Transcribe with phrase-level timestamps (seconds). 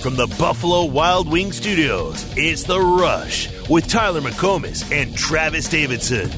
[0.00, 6.30] From the Buffalo Wild Wing Studios, it's The Rush with Tyler McComas and Travis Davidson.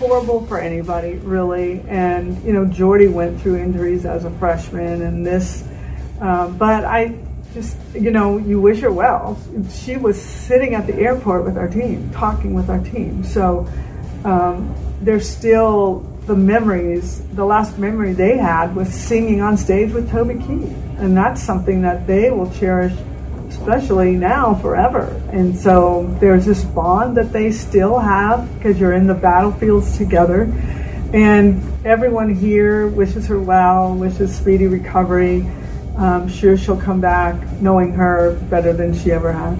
[0.00, 1.84] Horrible for anybody, really.
[1.86, 5.62] And, you know, Jordy went through injuries as a freshman and this,
[6.20, 7.16] um, but I
[7.54, 9.40] just, you know, you wish her well.
[9.70, 13.22] She was sitting at the airport with our team, talking with our team.
[13.22, 13.68] So
[14.24, 17.22] um, there's still the memories.
[17.34, 20.72] The last memory they had was singing on stage with Toby Keith.
[20.98, 22.92] And that's something that they will cherish,
[23.48, 25.20] especially now, forever.
[25.32, 30.42] And so there's this bond that they still have because you're in the battlefields together.
[31.12, 35.46] And everyone here wishes her well, wishes speedy recovery.
[35.98, 39.58] I'm sure she'll come back knowing her better than she ever has.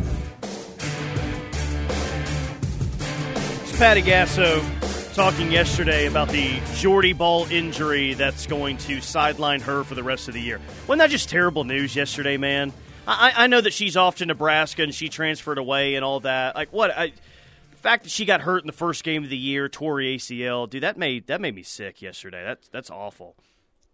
[3.64, 4.81] It's Patty Gasso
[5.14, 10.28] talking yesterday about the Jordy Bahl injury that's going to sideline her for the rest
[10.28, 10.58] of the year.
[10.86, 12.72] Wasn't that just terrible news yesterday, man?
[13.06, 16.54] I, I know that she's off to Nebraska and she transferred away and all that.
[16.54, 16.90] Like what?
[16.96, 19.96] I, the fact that she got hurt in the first game of the year, tore
[19.96, 22.42] ACL, dude, that made that made me sick yesterday.
[22.42, 23.36] That's that's awful.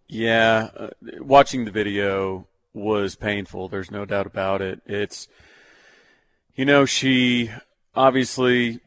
[0.07, 3.67] Yeah, uh, watching the video was painful.
[3.67, 4.81] There's no doubt about it.
[4.85, 5.27] It's,
[6.55, 7.51] you know, she
[7.93, 8.79] obviously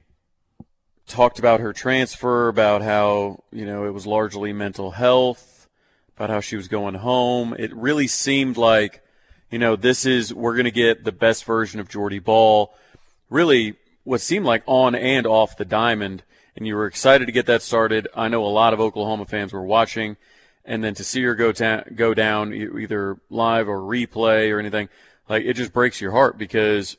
[1.12, 5.68] talked about her transfer, about how, you know, it was largely mental health,
[6.16, 7.54] about how she was going home.
[7.58, 9.04] It really seemed like,
[9.50, 12.74] you know, this is, we're going to get the best version of Jordy Bahl.
[13.30, 16.22] Really, what seemed like on and off the diamond.
[16.56, 18.08] And you were excited to get that started.
[18.14, 20.16] I know a lot of Oklahoma fans were watching
[20.64, 24.88] and then to see her go ta- go down either live or replay or anything,
[25.28, 26.96] like it just breaks your heart because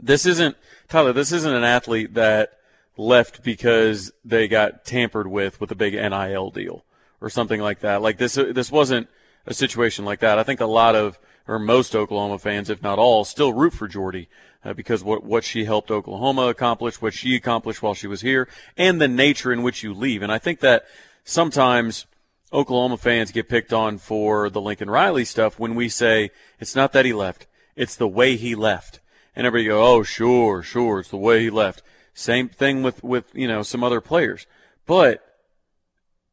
[0.00, 0.56] this isn't
[0.88, 1.12] Tyler.
[1.12, 2.55] This isn't an athlete that
[2.96, 6.84] left because they got tampered with with a big NIL deal
[7.20, 8.02] or something like that.
[8.02, 9.08] Like this, this wasn't
[9.46, 10.38] a situation like that.
[10.38, 13.86] I think a lot of or most Oklahoma fans, if not all, still root for
[13.86, 14.28] Jordy
[14.64, 18.48] uh, because what what she helped Oklahoma accomplish, what she accomplished while she was here,
[18.76, 20.22] and the nature in which you leave.
[20.22, 20.84] And I think that
[21.24, 22.06] sometimes
[22.52, 26.92] Oklahoma fans get picked on for the Lincoln Riley stuff when we say it's not
[26.92, 27.46] that he left,
[27.76, 29.00] it's the way he left.
[29.34, 31.82] And everybody go, oh, sure, sure, it's the way he left.
[32.18, 34.46] Same thing with, with, you know, some other players.
[34.86, 35.22] But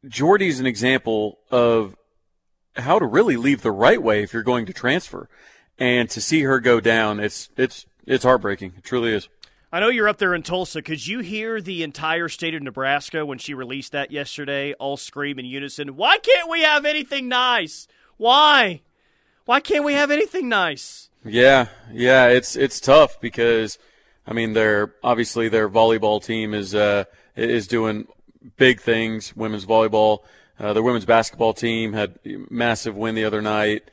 [0.07, 1.97] Jordy's an example of
[2.77, 5.27] how to really leave the right way if you're going to transfer.
[5.77, 8.75] And to see her go down, it's, it's, it's heartbreaking.
[8.77, 9.27] It truly is.
[9.73, 10.81] I know you're up there in Tulsa.
[10.81, 15.37] Could you hear the entire state of Nebraska when she released that yesterday, all scream
[15.37, 15.97] in unison?
[15.97, 17.89] Why can't we have anything nice?
[18.15, 18.83] Why?
[19.43, 21.09] Why can't we have anything nice?
[21.25, 23.77] Yeah, yeah, it's it's tough because
[24.25, 28.07] I mean, they're obviously their volleyball team is uh, is doing
[28.57, 29.35] big things.
[29.35, 30.19] Women's volleyball,
[30.59, 32.19] uh, their women's basketball team had
[32.49, 33.83] massive win the other night.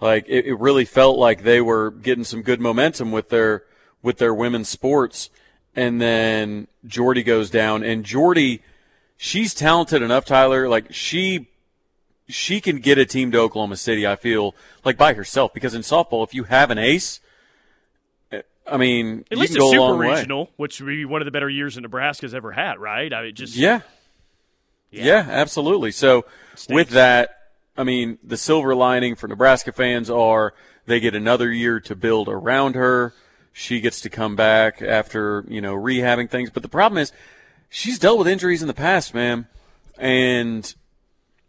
[0.00, 3.64] Like it, it really felt like they were getting some good momentum with their
[4.02, 5.30] with their women's sports.
[5.76, 8.62] And then Jordy goes down, and Jordy,
[9.16, 10.68] she's talented enough, Tyler.
[10.68, 11.48] Like she,
[12.28, 14.06] she can get a team to Oklahoma City.
[14.06, 17.20] I feel like by herself because in softball, if you have an ace,
[18.70, 20.50] I mean, at least a super regional, way.
[20.56, 23.12] which would be one of the better years that Nebraska's ever had, right?
[23.12, 23.80] I mean, just yeah,
[24.90, 25.90] yeah, yeah absolutely.
[25.92, 26.24] So
[26.68, 27.30] with that,
[27.76, 30.54] I mean, the silver lining for Nebraska fans are
[30.86, 33.12] they get another year to build around her
[33.52, 36.50] she gets to come back after you know rehabbing things.
[36.50, 37.12] But the problem is,
[37.68, 39.46] she's dealt with injuries in the past, man,
[39.98, 40.74] and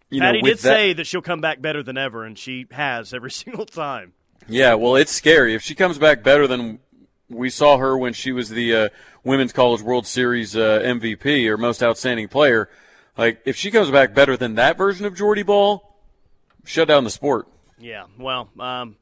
[0.10, 2.68] you Patty know, did that, say that she'll come back better than ever, and she
[2.72, 4.14] has every single time.
[4.48, 6.80] Yeah, well, it's scary if she comes back better than
[7.32, 8.90] we saw her when she was the uh,
[9.24, 12.70] Women's College World Series uh, MVP or Most Outstanding Player.
[13.18, 15.98] Like, if she comes back better than that version of Jordy Bahl,
[16.66, 17.48] shut down the sport.
[17.80, 18.96] Yeah, well, um,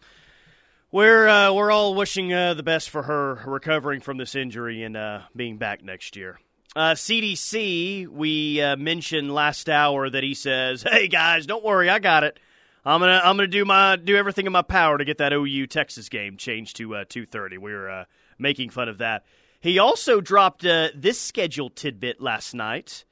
[0.92, 4.96] we're uh, we're all wishing uh, the best for her recovering from this injury and
[4.98, 6.40] uh, being back next year.
[6.76, 12.00] CDC, uh, we uh, mentioned last hour that he says, "Hey guys, don't worry, I
[12.00, 12.40] got it.
[12.86, 15.68] I'm gonna I'm gonna do my do everything in my power to get that OU
[15.68, 18.06] Texas game changed to uh, 2:30." We were
[18.40, 19.26] making fun of that.
[19.60, 23.06] He also dropped uh, this schedule tidbit last night.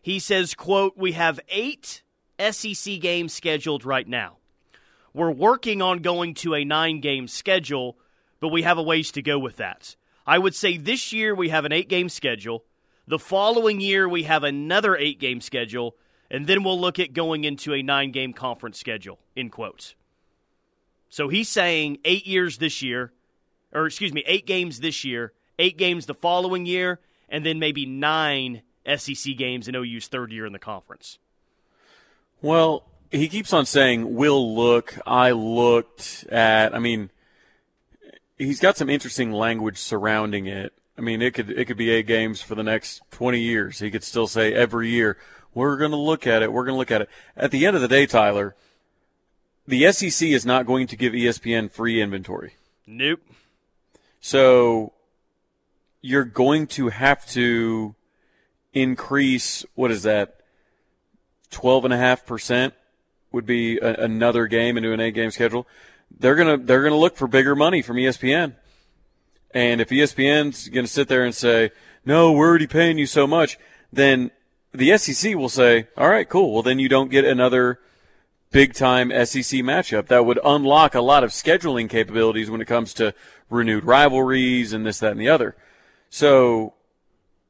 [0.00, 2.02] He says, "quote We have eight
[2.38, 4.38] SEC games scheduled right now."
[5.14, 7.98] We're working on going to a nine game schedule,
[8.40, 9.94] but we have a ways to go with that.
[10.26, 12.64] I would say this year we have an eight game schedule.
[13.06, 15.96] The following year we have another eight game schedule,
[16.30, 19.94] and then we'll look at going into a nine game conference schedule, end quote.
[21.10, 23.12] So he's saying eight years this year,
[23.72, 27.86] or excuse me, eight games this year, eight games the following year, and then maybe
[27.86, 28.62] nine
[28.96, 31.18] SEC games in OU's third year in the conference.
[32.40, 36.74] Well, he keeps on saying, "We'll look." I looked at.
[36.74, 37.10] I mean,
[38.38, 40.72] he's got some interesting language surrounding it.
[40.98, 43.78] I mean, it could it could be eight games for the next twenty years.
[43.78, 45.18] He could still say every year,
[45.54, 46.52] "We're going to look at it.
[46.52, 48.56] We're going to look at it." At the end of the day, Tyler,
[49.66, 52.54] the SEC is not going to give ESPN free inventory.
[52.86, 53.20] Nope.
[54.22, 54.92] So
[56.00, 57.96] you're going to have to
[58.72, 60.38] increase what is that?
[61.50, 62.72] Twelve and a half percent
[63.32, 65.66] would be a, another game into an eight game schedule.
[66.20, 68.54] They're gonna they're gonna look for bigger money from ESPN.
[69.52, 71.72] And if ESPN's gonna sit there and say,
[72.06, 73.58] No, we're already paying you so much,
[73.92, 74.30] then
[74.72, 76.52] the SEC will say, All right, cool.
[76.52, 77.80] Well then you don't get another
[78.52, 80.06] big time SEC matchup.
[80.06, 83.14] That would unlock a lot of scheduling capabilities when it comes to
[83.50, 85.56] renewed rivalries and this, that, and the other.
[86.10, 86.74] So,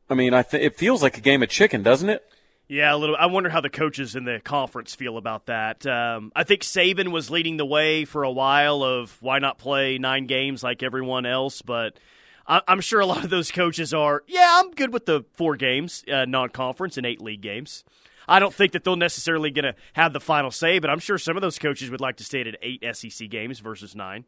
[0.08, 2.24] I mean, I th- it feels like a game of chicken, doesn't it?
[2.68, 3.16] Yeah, a little.
[3.16, 5.84] I wonder how the coaches in the conference feel about that.
[5.84, 9.98] Um, I think Saban was leading the way for a while of why not play
[9.98, 11.98] nine games like everyone else, but
[12.46, 14.22] I- am sure a lot of those coaches are.
[14.26, 17.84] Yeah, I'm good with the four games, uh, non-conference and eight league games.
[18.32, 21.18] I don't think that they'll necessarily going to have the final say, but I'm sure
[21.18, 24.24] some of those coaches would like to stay at eight SEC games versus nine.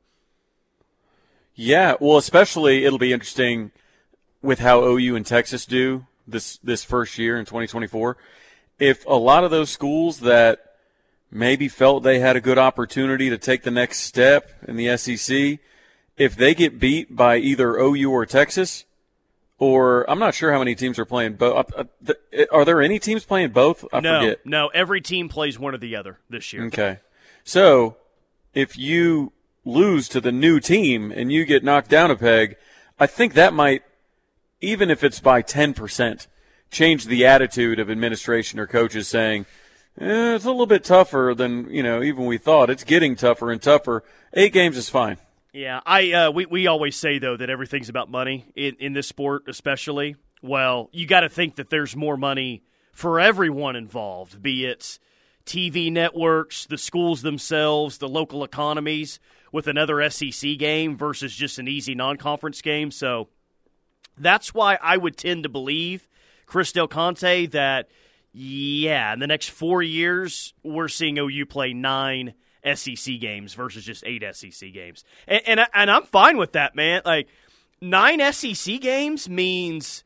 [1.54, 3.70] Yeah, well, especially it'll be interesting
[4.42, 8.18] with how OU and Texas do this this first year in 2024.
[8.78, 10.74] If a lot of those schools that
[11.30, 15.60] maybe felt they had a good opportunity to take the next step in the SEC,
[16.18, 18.84] if they get beat by either OU or Texas,
[19.64, 21.72] or I'm not sure how many teams are playing both.
[21.75, 23.82] Uh, uh, are there any teams playing both?
[23.94, 24.44] I no, forget.
[24.44, 26.66] No, every team plays one or the other this year.
[26.66, 26.99] Okay.
[27.44, 27.96] So
[28.52, 29.32] if you
[29.64, 32.56] lose to the new team and you get knocked down a peg,
[33.00, 33.82] I think that might,
[34.61, 36.26] even if it's by 10%,
[36.70, 39.46] change the attitude of administration or coaches saying,
[39.99, 42.69] eh, it's a little bit tougher than, you know, even we thought.
[42.69, 44.05] It's getting tougher and tougher.
[44.34, 45.17] Eight games is fine.
[45.54, 49.06] Yeah, I uh, we we always say though that everything's about money in in this
[49.06, 50.16] sport, especially.
[50.42, 54.98] Well, you got to think that there's more money for everyone involved, be it
[55.46, 59.20] TV networks, the schools themselves, the local economies,
[59.52, 62.90] with another SEC game versus just an easy non-conference game.
[62.90, 63.28] So
[64.18, 66.08] that's why I would tend to believe
[66.46, 67.88] Chris Del Conte that
[68.32, 72.34] yeah, in the next four years we're seeing OU play nine
[72.75, 75.05] SEC games versus just eight SEC games.
[75.26, 77.02] And, and, and I'm fine with that, man.
[77.05, 77.28] Like,
[77.81, 80.05] nine SEC games means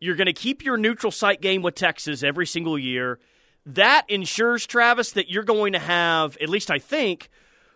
[0.00, 3.18] you're going to keep your neutral site game with Texas every single year.
[3.66, 7.30] That ensures, Travis, that you're going to have, at least I think,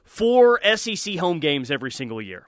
[0.05, 2.47] four SEC home games every single year.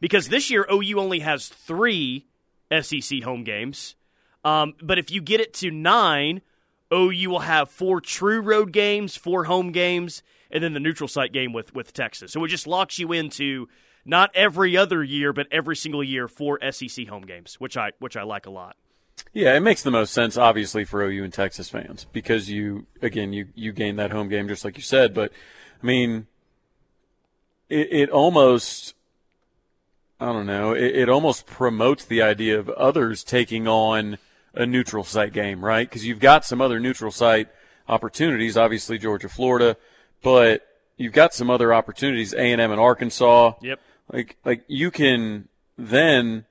[0.00, 2.26] Because this year, OU only has three
[2.80, 3.96] SEC home games.
[4.44, 6.40] Um, but if you get it to nine,
[6.92, 11.32] OU will have four true road games, four home games, and then the neutral site
[11.32, 12.32] game with with Texas.
[12.32, 13.68] So it just locks you into
[14.04, 18.16] not every other year, but every single year for SEC home games, which I which
[18.16, 18.76] I like a lot.
[19.32, 23.32] Yeah, it makes the most sense, obviously, for OU and Texas fans because you again
[23.32, 25.14] you you gain that home game just like you said.
[25.14, 25.32] But
[25.82, 26.26] I mean,
[27.68, 28.94] it, it almost
[30.18, 34.18] I don't know it, it almost promotes the idea of others taking on
[34.54, 35.88] a neutral site game, right?
[35.88, 37.48] Because you've got some other neutral site
[37.88, 39.76] opportunities, obviously Georgia, Florida
[40.22, 40.66] but
[40.96, 43.52] you've got some other opportunities, A and M and Arkansas.
[43.62, 43.80] Yep.
[44.12, 46.44] Like like you can then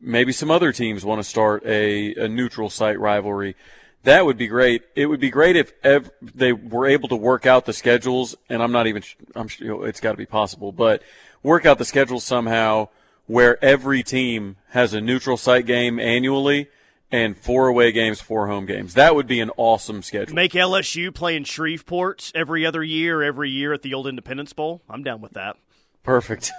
[0.00, 3.56] maybe some other teams want to start a, a neutral site rivalry.
[4.04, 4.82] That would be great.
[4.94, 8.62] It would be great if ev- they were able to work out the schedules, and
[8.62, 9.02] I'm not even.
[9.34, 11.02] I'm sure you know, it's got to be possible, but
[11.42, 12.88] work out the schedules somehow
[13.26, 16.68] where every team has a neutral site game annually
[17.10, 18.94] and four away games, four home games.
[18.94, 20.34] That would be an awesome schedule.
[20.34, 24.82] Make LSU play in Shreveport every other year, every year at the old Independence Bowl.
[24.88, 25.56] I'm down with that.
[26.02, 26.52] Perfect.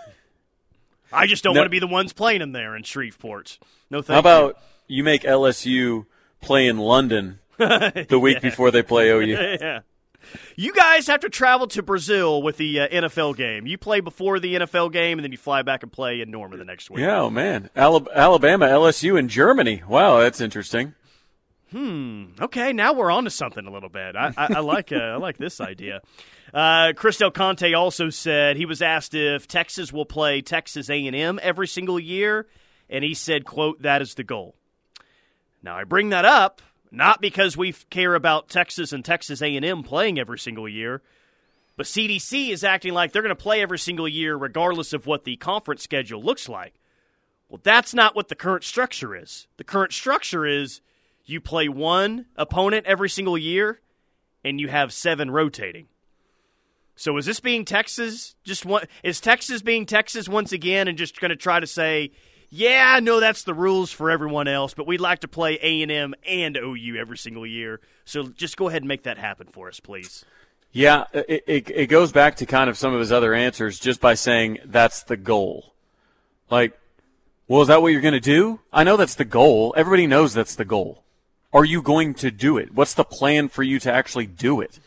[1.11, 3.57] I just don't want to be the ones playing them there in Shreveport.
[3.89, 6.05] No thank How about you, you make LSU
[6.41, 8.49] play in London the week yeah.
[8.49, 9.25] before they play OU?
[9.61, 9.79] yeah.
[10.55, 13.65] You guys have to travel to Brazil with the uh, NFL game.
[13.67, 16.59] You play before the NFL game, and then you fly back and play in Norman
[16.59, 17.01] the next week.
[17.01, 19.83] Yeah, oh man, Alabama, LSU, and Germany.
[19.87, 20.93] Wow, that's interesting.
[21.71, 22.25] Hmm.
[22.41, 24.15] Okay, now we're on to something a little bit.
[24.15, 26.01] I, I, I like uh, I like this idea.
[26.53, 31.39] Uh, Chris Del Conte also said he was asked if Texas will play Texas A&M
[31.43, 32.47] every single year,
[32.89, 34.55] and he said, "quote That is the goal."
[35.61, 36.61] Now I bring that up
[36.91, 41.01] not because we care about Texas and Texas A&M playing every single year,
[41.77, 45.23] but CDC is acting like they're going to play every single year regardless of what
[45.23, 46.73] the conference schedule looks like.
[47.47, 49.47] Well, that's not what the current structure is.
[49.57, 50.81] The current structure is
[51.25, 53.79] you play one opponent every single year
[54.43, 55.87] and you have seven rotating.
[56.95, 58.35] So is this being Texas?
[58.43, 62.11] Just one is Texas being Texas once again and just going to try to say,
[62.49, 65.81] yeah, I know that's the rules for everyone else, but we'd like to play A
[65.83, 67.79] and M and OU every single year.
[68.05, 70.25] So just go ahead and make that happen for us, please.
[70.71, 74.01] Yeah, it, it, it goes back to kind of some of his other answers just
[74.01, 75.73] by saying that's the goal.
[76.49, 76.79] Like,
[77.47, 78.59] well, is that what you're going to do?
[78.71, 79.73] I know that's the goal.
[79.75, 81.03] Everybody knows that's the goal.
[81.51, 82.73] Are you going to do it?
[82.73, 84.79] What's the plan for you to actually do it?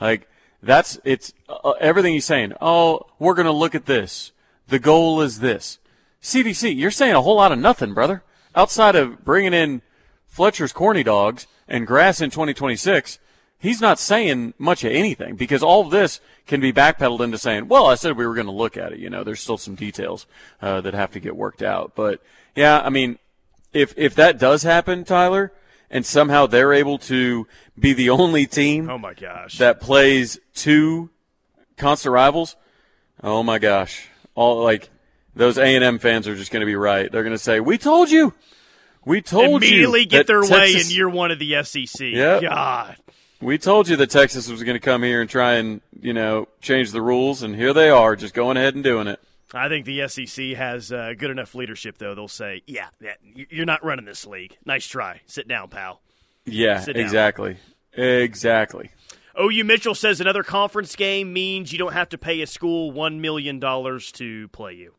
[0.00, 0.28] Like,
[0.62, 2.54] that's, it's uh, everything he's saying.
[2.60, 4.32] Oh, we're going to look at this.
[4.66, 5.78] The goal is this.
[6.22, 8.22] CDC, you're saying a whole lot of nothing, brother.
[8.54, 9.82] Outside of bringing in
[10.26, 13.18] Fletcher's corny dogs and grass in 2026,
[13.58, 17.68] he's not saying much of anything because all of this can be backpedaled into saying,
[17.68, 18.98] well, I said we were going to look at it.
[18.98, 20.26] You know, there's still some details
[20.60, 21.92] uh, that have to get worked out.
[21.94, 22.22] But
[22.56, 23.18] yeah, I mean,
[23.72, 25.52] if if that does happen, Tyler,
[25.90, 27.46] and somehow they're able to
[27.78, 31.10] be the only team oh my gosh that plays two
[31.76, 32.56] constant rivals,
[33.22, 34.90] oh my gosh, all like
[35.34, 37.10] those A and M fans are just going to be right.
[37.10, 38.34] They're going to say, "We told you."
[39.04, 39.68] We told you.
[39.68, 42.00] immediately you get their Texas, way in year one of the SEC.
[42.00, 42.42] Yep.
[42.42, 42.96] God,
[43.40, 46.48] we told you that Texas was going to come here and try and, you know,
[46.60, 49.18] change the rules, and here they are, just going ahead and doing it.
[49.52, 52.14] I think the SEC has uh, good enough leadership, though.
[52.14, 54.56] They'll say, "Yeah, yeah, you're not running this league.
[54.64, 55.22] Nice try.
[55.26, 56.02] Sit down, pal."
[56.44, 57.56] Yeah, exactly,
[57.92, 58.90] exactly.
[59.40, 63.20] OU Mitchell says another conference game means you don't have to pay a school one
[63.20, 64.94] million dollars to play you.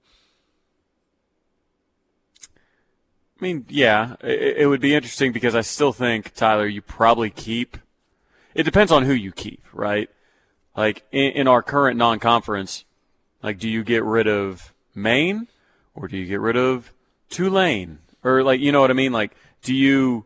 [3.42, 7.32] I mean, yeah, it, it would be interesting because I still think Tyler, you probably
[7.32, 7.78] keep
[8.54, 10.10] it depends on who you keep, right?
[10.76, 12.86] Like in, in our current non-conference,
[13.42, 15.48] like do you get rid of Maine
[15.96, 16.94] or do you get rid of
[17.30, 19.12] Tulane or like you know what I mean?
[19.12, 20.26] Like do you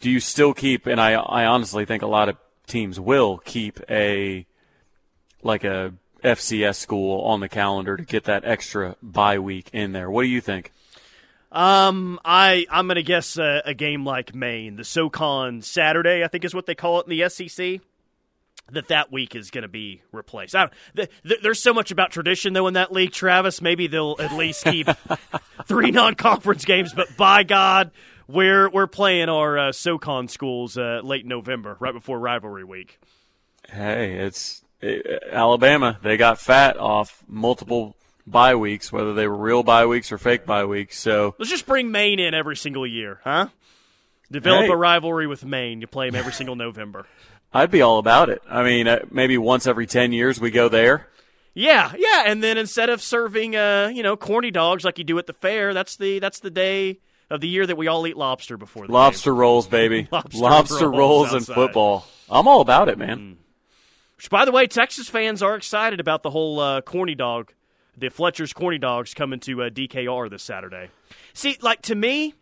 [0.00, 0.86] do you still keep?
[0.86, 2.36] And I I honestly think a lot of
[2.66, 4.46] teams will keep a
[5.42, 10.10] like a FCS school on the calendar to get that extra bye week in there.
[10.10, 10.72] What do you think?
[11.54, 16.44] Um, I I'm gonna guess a, a game like Maine, the SoCon Saturday, I think
[16.44, 17.80] is what they call it in the SEC.
[18.72, 20.56] That that week is going to be replaced.
[20.56, 23.60] I th- th- there's so much about tradition though in that league, Travis.
[23.60, 24.88] Maybe they'll at least keep
[25.66, 27.90] three non-conference games, but by God,
[28.26, 32.98] we're we're playing our uh, SoCon schools uh, late November, right before rivalry week.
[33.68, 35.98] Hey, it's it, Alabama.
[36.02, 37.94] They got fat off multiple
[38.26, 40.98] bye weeks, whether they were real bye weeks or fake bye weeks.
[40.98, 43.48] So let's just bring Maine in every single year, huh?
[44.30, 44.72] Develop hey.
[44.72, 45.80] a rivalry with Maine.
[45.80, 47.06] You play them every single November.
[47.52, 48.42] I'd be all about it.
[48.50, 51.08] I mean, uh, maybe once every ten years we go there.
[51.56, 55.16] Yeah, yeah, and then instead of serving, uh, you know, corny dogs like you do
[55.18, 56.98] at the fair, that's the that's the day
[57.30, 59.38] of the year that we all eat lobster before the lobster game.
[59.38, 60.08] rolls, baby.
[60.12, 62.06] lobster, lobster, rolls, rolls and football.
[62.28, 63.18] I'm all about it, man.
[63.18, 63.36] Mm.
[64.16, 67.52] Which, by the way, Texas fans are excited about the whole uh, corny dog
[67.96, 70.90] the Fletcher's Corny Dogs coming to uh, DKR this Saturday.
[71.32, 72.34] See, like to me,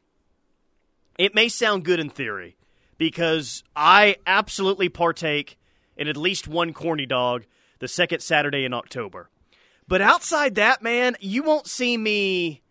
[1.19, 2.57] it may sound good in theory
[2.99, 5.59] because I absolutely partake
[5.97, 7.45] in at least one corny dog
[7.79, 9.29] the second Saturday in October.
[9.89, 12.63] But outside that, man, you won't see me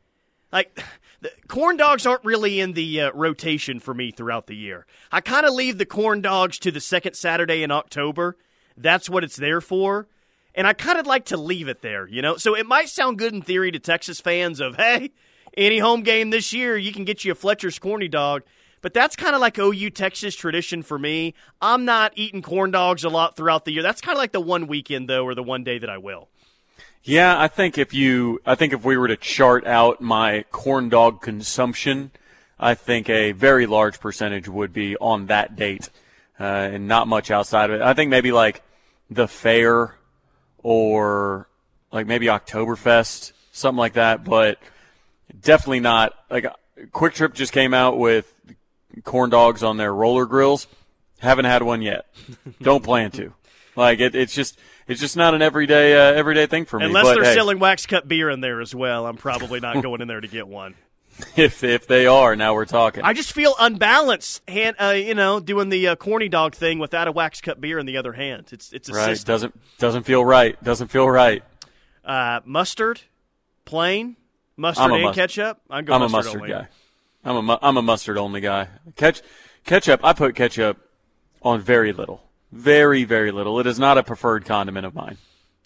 [0.52, 0.84] like
[1.22, 4.86] the corn dogs aren't really in the uh, rotation for me throughout the year.
[5.12, 8.38] I kind of leave the corn dogs to the second Saturday in October.
[8.76, 10.08] That's what it's there for.
[10.54, 12.38] And I kind of like to leave it there, you know?
[12.38, 15.12] So it might sound good in theory to Texas fans of, hey,
[15.58, 18.44] any home game this year, you can get you a Fletcher's corny dog.
[18.82, 21.36] But that's kind of like OU Texas tradition for me.
[21.62, 23.84] I'm not eating corn dogs a lot throughout the year.
[23.84, 26.30] That's kind of like the one weekend, though, or the one day that I will.
[27.04, 30.90] Yeah, I think if you, I think if we were to chart out my corn
[30.90, 32.12] dog consumption,
[32.60, 35.90] I think a very large percentage would be on that date,
[36.40, 37.84] uh, and not much outside of it.
[37.84, 38.64] I think maybe like
[39.10, 39.96] the fair
[40.64, 41.48] or
[41.92, 44.60] like maybe Oktoberfest, something like that, but
[45.40, 46.46] definitely not like
[46.92, 48.34] QuikTrip just came out with
[49.04, 50.68] corn dogs on their roller grills.
[51.20, 52.06] Haven't had one yet.
[52.62, 53.34] Don't plan to.
[53.76, 56.86] Like it, it's just it's just not an everyday uh, everyday thing for me.
[56.86, 59.82] Unless but, they're hey, selling wax cut beer in there as well, I'm probably not
[59.84, 60.76] going in there to get one.
[61.36, 63.04] If if they are, now we're talking.
[63.04, 67.08] I just feel unbalanced, hand, uh, you know, doing the uh, corny dog thing without
[67.08, 68.50] a wax cut beer in the other hand.
[68.52, 69.06] It's it's a right.
[69.06, 69.34] system.
[69.34, 70.62] Doesn't doesn't feel right.
[70.64, 71.44] Doesn't feel right.
[72.04, 73.02] Uh, mustard,
[73.66, 74.18] plain
[74.58, 75.62] mustard and ketchup.
[75.70, 76.50] I'm, I'm a mustard mustard only.
[76.50, 76.68] guy.
[77.24, 78.68] I'm a mu- I'm a mustard only guy.
[78.96, 79.22] Ketch,
[79.66, 80.02] ketchup.
[80.04, 80.78] I put ketchup
[81.42, 83.60] on very little, very very little.
[83.60, 85.18] It is not a preferred condiment of mine.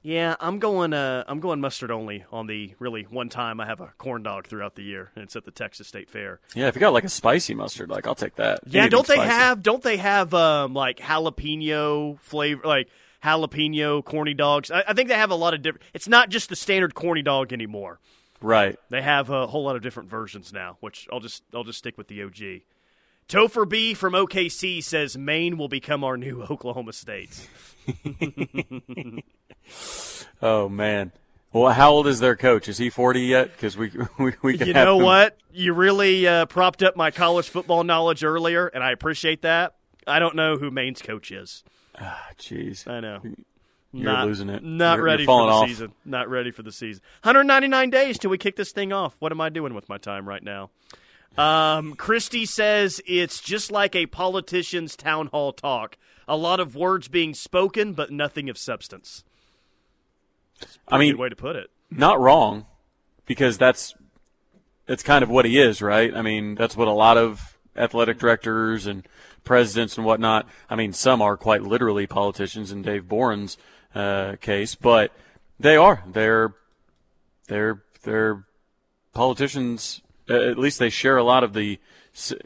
[0.05, 0.93] Yeah, I'm going.
[0.93, 4.45] Uh, I'm going mustard only on the really one time I have a corn dog
[4.45, 6.39] throughout the year, and it's at the Texas State Fair.
[6.53, 8.59] Yeah, if you got like a spicy mustard, like I'll take that.
[8.67, 9.31] Yeah, Anything don't they spicy.
[9.31, 9.63] have?
[9.63, 12.87] Don't they have um, like jalapeno flavor, like
[13.23, 14.69] jalapeno corny dogs?
[14.69, 15.83] I, I think they have a lot of different.
[15.95, 17.99] It's not just the standard corny dog anymore.
[18.41, 18.77] Right.
[18.91, 21.97] They have a whole lot of different versions now, which I'll just I'll just stick
[21.97, 22.61] with the OG.
[23.27, 27.47] Topher B from OKC says Maine will become our new Oklahoma State.
[30.41, 31.11] Oh man.
[31.53, 32.67] Well, how old is their coach?
[32.67, 33.51] Is he forty yet?
[33.53, 35.37] Because we we we can You know him- what?
[35.51, 39.75] You really uh, propped up my college football knowledge earlier, and I appreciate that.
[40.05, 41.63] I don't know who Maine's coach is.
[41.99, 42.85] Ah, Jeez.
[42.87, 43.21] I know.
[43.93, 44.61] You're not, losing it.
[44.61, 45.67] Not You're- you're ready for the off.
[45.69, 45.93] season.
[46.03, 47.01] Not ready for the season.
[47.23, 49.15] 199 days till we kick this thing off.
[49.19, 50.69] What am I doing with my time right now?
[51.37, 55.97] Um, Christy says it's just like a politician's town hall talk.
[56.27, 59.23] A lot of words being spoken, but nothing of substance.
[60.87, 61.69] I mean, Good way to put it.
[61.91, 62.65] not wrong,
[63.25, 63.93] because that's
[64.85, 66.13] that's kind of what he is, right?
[66.15, 69.05] I mean, that's what a lot of athletic directors and
[69.43, 70.47] presidents and whatnot.
[70.69, 73.57] I mean, some are quite literally politicians in Dave Boren's
[73.93, 75.11] uh, case, but
[75.59, 76.03] they are.
[76.07, 76.53] They're
[77.47, 78.45] they're they're
[79.13, 80.01] politicians.
[80.29, 81.79] Uh, at least they share a lot of the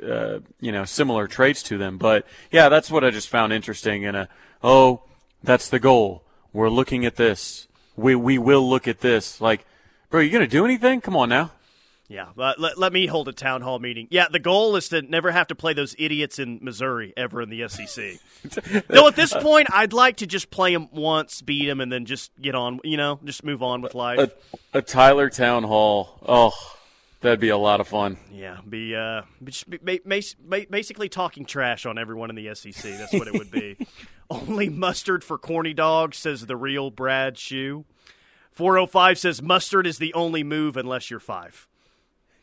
[0.04, 1.98] uh, you know similar traits to them.
[1.98, 4.04] But yeah, that's what I just found interesting.
[4.04, 4.30] In a
[4.64, 5.04] oh,
[5.44, 6.24] that's the goal.
[6.54, 7.68] We're looking at this.
[7.96, 9.40] We we will look at this.
[9.40, 9.66] Like,
[10.10, 11.02] bro, you gonna do anything?
[11.02, 11.52] Come on now.
[12.10, 14.08] Yeah, but let, let me hold a town hall meeting.
[14.10, 17.52] Yeah, the goal is to never have to play those idiots in Missouri ever in
[17.52, 18.16] the SEC.
[18.88, 22.06] Though at this point, I'd like to just play them once, beat them, and then
[22.06, 22.80] just get on.
[22.84, 24.32] You know, just move on with life.
[24.74, 26.18] A, a Tyler Town Hall.
[26.28, 26.52] Oh,
[27.22, 28.18] that'd be a lot of fun.
[28.32, 32.98] yeah, be uh, be- just be, ba- basically talking trash on everyone in the SEC.
[32.98, 33.78] That's what it would be.
[34.30, 37.86] Only mustard for corny dogs, says the real Brad Shoe.
[38.52, 41.68] Four hundred five says mustard is the only move unless you're five.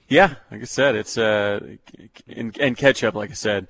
[0.09, 1.77] Yeah, like I said, it's uh,
[2.27, 3.15] and, and ketchup.
[3.15, 3.69] Like I said,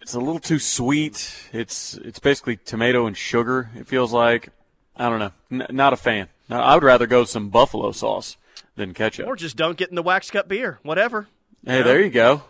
[0.00, 1.34] it's a little too sweet.
[1.52, 3.70] It's it's basically tomato and sugar.
[3.74, 4.50] It feels like
[4.96, 5.32] I don't know.
[5.50, 6.28] N- not a fan.
[6.50, 8.36] I would rather go some buffalo sauce
[8.78, 9.26] than ketchup.
[9.26, 10.78] Or just don't get in the wax cup beer.
[10.82, 11.28] Whatever.
[11.66, 12.42] hey, there you go.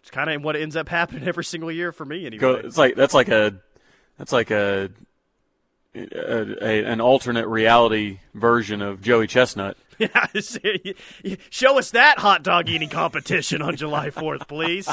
[0.00, 2.40] It's kind of what ends up happening every single year for me, anyway.
[2.40, 2.52] Go.
[2.54, 3.54] It's like that's like a
[4.18, 4.90] that's like a,
[5.94, 9.76] a, a an alternate reality version of Joey Chestnut.
[9.98, 10.92] Yeah,
[11.50, 14.88] show us that hot dog eating competition on July 4th, please.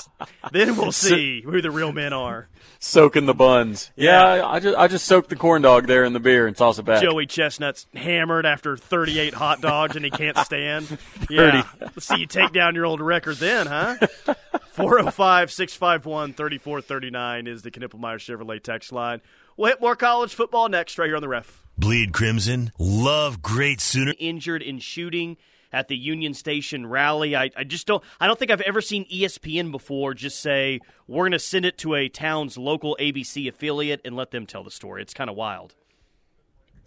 [0.51, 2.47] Then we'll see who the real men are.
[2.79, 3.91] Soaking the buns.
[3.95, 6.79] Yeah, I just I just soak the corn dog there in the beer and toss
[6.79, 7.01] it back.
[7.01, 10.97] Joey Chestnut's hammered after 38 hot dogs and he can't stand.
[11.29, 11.63] Yeah.
[11.79, 13.95] Let's see you take down your old record then, huh?
[14.73, 19.21] 405 651 3439 is the Knippelmier Chevrolet text line.
[19.57, 21.65] We'll hit more college football next, right here on the ref.
[21.77, 22.71] Bleed Crimson.
[22.77, 24.13] Love great Sooner.
[24.19, 25.37] injured in shooting
[25.71, 27.35] at the Union Station rally.
[27.35, 31.23] I, I just don't I don't think I've ever seen ESPN before just say we're
[31.23, 34.71] going to send it to a town's local ABC affiliate and let them tell the
[34.71, 35.01] story.
[35.01, 35.73] It's kind of wild.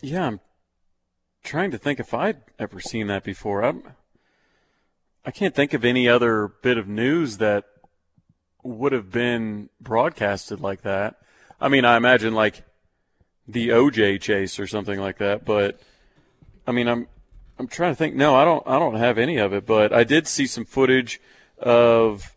[0.01, 0.41] Yeah, I'm
[1.43, 3.65] trying to think if I'd ever seen that before.
[3.65, 3.83] I'm,
[5.25, 7.65] I can't think of any other bit of news that
[8.63, 11.17] would have been broadcasted like that.
[11.61, 12.63] I mean, I imagine like
[13.49, 15.81] the OJ chase or something like that, but
[16.67, 17.07] I mean, I'm
[17.59, 18.15] I'm trying to think.
[18.15, 18.63] No, I don't.
[18.67, 21.21] I don't have any of it, but I did see some footage
[21.59, 22.35] of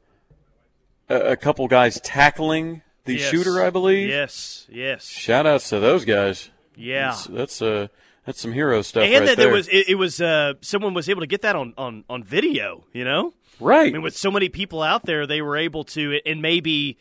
[1.10, 3.30] a, a couple guys tackling the Yes.
[3.32, 3.62] shooter.
[3.62, 4.08] I believe.
[4.10, 5.06] Yes, yes.
[5.08, 6.50] Shout outs to those guys.
[6.76, 7.08] Yeah.
[7.10, 7.88] That's that's uh
[8.26, 9.48] that's some hero stuff And right that there.
[9.48, 12.24] there was it, it was uh, someone was able to get that on, on, on
[12.24, 13.34] video, you know?
[13.60, 13.88] right.
[13.90, 16.98] I mean, with so many people out there, they were able to, and maybe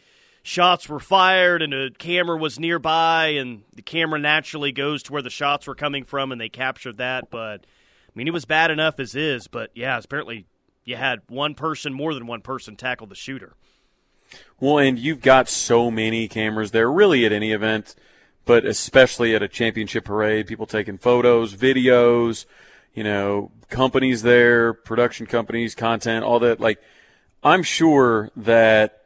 [0.48, 5.22] shots were fired and a camera was nearby, and the camera naturally goes to where
[5.22, 7.30] the shots were coming from, and they captured that.
[7.30, 7.66] But
[8.08, 9.46] I mean, it was bad enough as is.
[9.46, 10.46] But yeah, apparently
[10.84, 13.54] you had one person, more than one person, tackle the shooter.
[14.58, 17.94] well, and you've got so many cameras there, really at any event,
[18.46, 22.46] but especially at a championship parade, people taking photos, videos,
[22.94, 26.58] you know, companies there, production companies, content, all that.
[26.58, 26.80] Like,
[27.42, 28.97] I'm sure that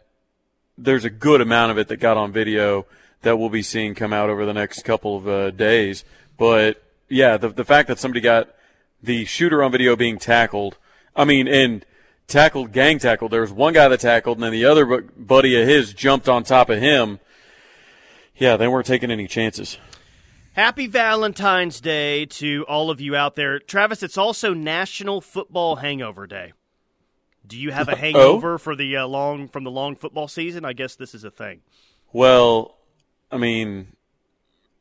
[0.79, 2.87] there's a good amount of it that got on video
[3.23, 6.05] that we'll be seeing come out over the next couple of uh, days.
[6.37, 8.55] But yeah, the the fact that somebody got
[9.03, 10.79] the shooter on video being tackled,
[11.15, 11.85] I mean, and
[12.27, 13.31] tackled, gang tackled.
[13.31, 16.45] There was one guy that tackled, and then the other buddy of his jumped on
[16.45, 17.21] top of him.
[18.37, 19.79] Yeah, they weren't taking any chances.
[20.55, 23.59] Happy Valentine's Day to all of you out there.
[23.59, 26.53] Travis, it's also National Football Hangover Day.
[27.46, 30.64] Do you have a hangover for the uh, long from the long football season?
[30.64, 31.61] I guess this is a thing.
[32.12, 32.76] Well,
[33.31, 33.96] I mean,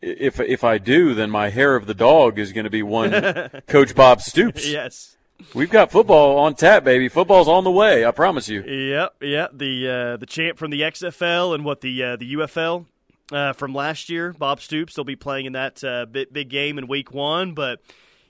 [0.02, 3.12] if if I do, then my hair of the dog is going to be one
[3.68, 4.70] Coach Bob Stoops.
[4.70, 5.18] Yes.
[5.56, 7.10] We've got football on tap, baby.
[7.10, 8.06] Football's on the way.
[8.06, 8.62] I promise you.
[8.62, 9.52] Yep, yep.
[9.54, 12.86] The uh, the champ from the XFL and what the uh, the UFL
[13.32, 14.94] uh, from last year, Bob Stoops.
[14.94, 17.54] They'll be playing in that uh, big, big game in Week One.
[17.54, 17.82] But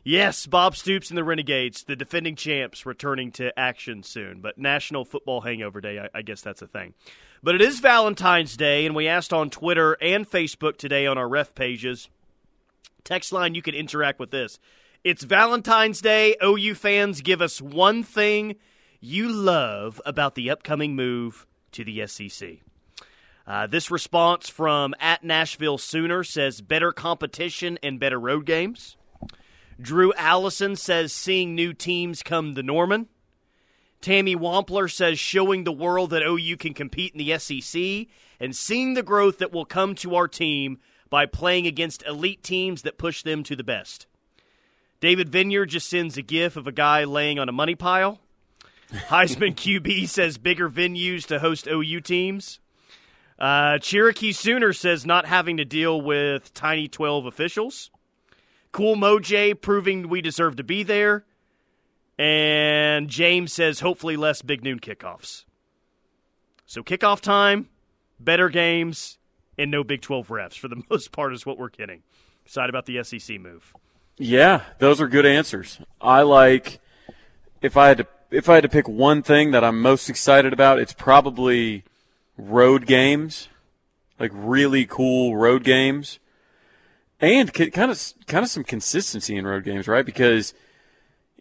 [0.03, 4.41] yes, Bob Stoops and the Renegades, the defending champs, returning to action soon.
[4.41, 6.93] But National Football Hangover Day, I, I guess that's a thing.
[7.43, 11.27] But it is Valentine's Day, and we asked on Twitter and Facebook today on our
[11.27, 12.09] ref pages.
[13.03, 14.59] Text line, you can interact with this.
[15.03, 16.35] It's Valentine's Day.
[16.43, 18.57] OU fans, give us one thing
[18.99, 22.59] you love about the upcoming move to the SEC.
[23.47, 28.95] Uh, this response from at Nashville Sooner says better competition and better road games.
[29.81, 33.07] Drew Allison says seeing new teams come to Norman.
[33.99, 38.07] Tammy Wampler says showing the world that OU can compete in the SEC
[38.39, 42.81] and seeing the growth that will come to our team by playing against elite teams
[42.81, 44.07] that push them to the best.
[44.99, 48.19] David Vineyard just sends a gif of a guy laying on a money pile.
[48.91, 52.59] Heisman QB says bigger venues to host OU teams.
[53.37, 57.89] Uh, Cherokee Sooner says not having to deal with Tiny 12 officials.
[58.71, 61.25] Cool Moj proving we deserve to be there.
[62.17, 65.45] And James says hopefully less big noon kickoffs.
[66.65, 67.69] So kickoff time,
[68.19, 69.17] better games,
[69.57, 72.03] and no Big 12 refs for the most part is what we're getting.
[72.45, 73.73] Excited about the SEC move.
[74.17, 75.79] Yeah, those are good answers.
[75.99, 76.79] I like
[77.61, 80.53] if I had to if I had to pick one thing that I'm most excited
[80.53, 81.83] about, it's probably
[82.37, 83.49] road games,
[84.19, 86.19] like really cool road games,
[87.21, 90.05] and kind of kind of some consistency in road games, right?
[90.05, 90.53] Because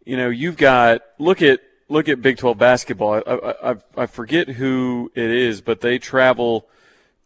[0.05, 3.23] you know you've got look at look at Big 12 basketball.
[3.27, 6.69] I, I, I forget who it is, but they travel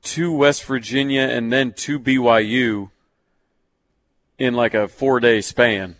[0.04, 2.90] to West Virginia and then to BYU
[4.38, 5.96] in like a four day span.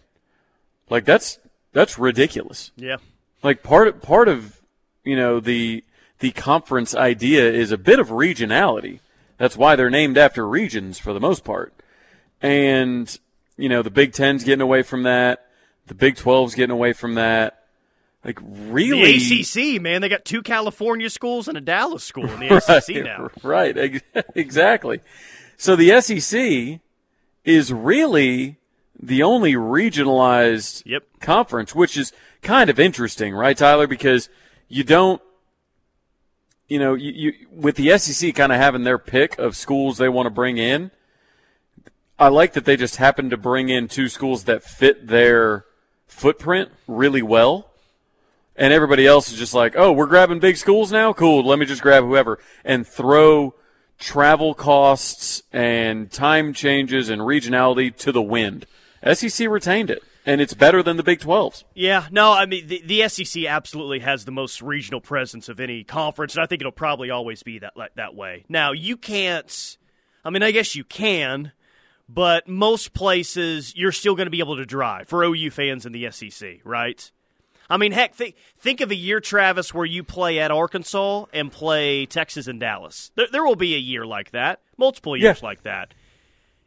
[0.89, 1.39] Like that's
[1.73, 2.71] that's ridiculous.
[2.77, 2.97] Yeah.
[3.43, 4.61] Like part of, part of
[5.05, 5.85] you know the
[6.21, 9.01] the conference idea is a bit of regionality.
[9.37, 11.73] That's why they're named after regions for the most part.
[12.45, 13.19] And
[13.57, 15.47] you know the Big Ten's getting away from that.
[15.87, 17.65] The Big 12's getting away from that.
[18.25, 22.41] Like really, the ACC man, they got two California schools and a Dallas school in
[22.41, 23.29] the SEC right, now.
[23.43, 24.03] Right,
[24.35, 25.01] exactly.
[25.57, 26.81] So the SEC
[27.45, 28.59] is really
[28.99, 31.05] the only regionalized yep.
[31.21, 33.87] conference, which is kind of interesting, right, Tyler?
[33.87, 34.29] Because
[34.69, 35.21] you don't,
[36.69, 40.09] you know, you, you with the SEC kind of having their pick of schools they
[40.09, 40.91] want to bring in.
[42.19, 45.65] I like that they just happen to bring in two schools that fit their
[46.07, 47.71] footprint really well.
[48.57, 51.13] And everybody else is just like, oh, we're grabbing big schools now?
[51.13, 51.45] Cool.
[51.45, 53.55] Let me just grab whoever and throw
[53.99, 58.67] travel costs and time changes and regionality to the wind.
[59.13, 61.65] SEC retained it, and it's better than the Big 12s.
[61.75, 65.85] Yeah, no, I mean, the, the SEC absolutely has the most regional presence of any
[65.85, 68.45] conference, and I think it'll probably always be that, that way.
[68.49, 69.77] Now, you can't,
[70.25, 71.53] I mean, I guess you can,
[72.09, 75.93] but most places you're still going to be able to drive for OU fans in
[75.93, 77.11] the SEC, right?
[77.69, 81.51] I mean, heck, think think of a year, Travis, where you play at Arkansas and
[81.51, 83.11] play Texas and Dallas.
[83.15, 85.47] There, there will be a year like that, multiple years yeah.
[85.47, 85.95] like that.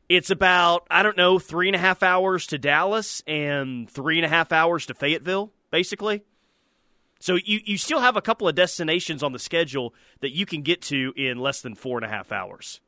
[0.09, 4.25] It's about I don't know three and a half hours to Dallas and three and
[4.25, 6.23] a half hours to Fayetteville, basically.
[7.19, 10.61] So you you still have a couple of destinations on the schedule that you can
[10.61, 12.79] get to in less than four and a half hours.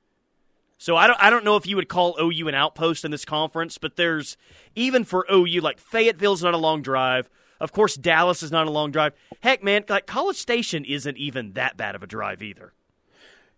[0.79, 3.25] So I don't I don't know if you would call OU an outpost in this
[3.25, 4.37] conference, but there's
[4.75, 7.29] even for OU like Fayetteville's not a long drive.
[7.59, 9.13] Of course, Dallas is not a long drive.
[9.41, 12.71] Heck, man, like College Station isn't even that bad of a drive either.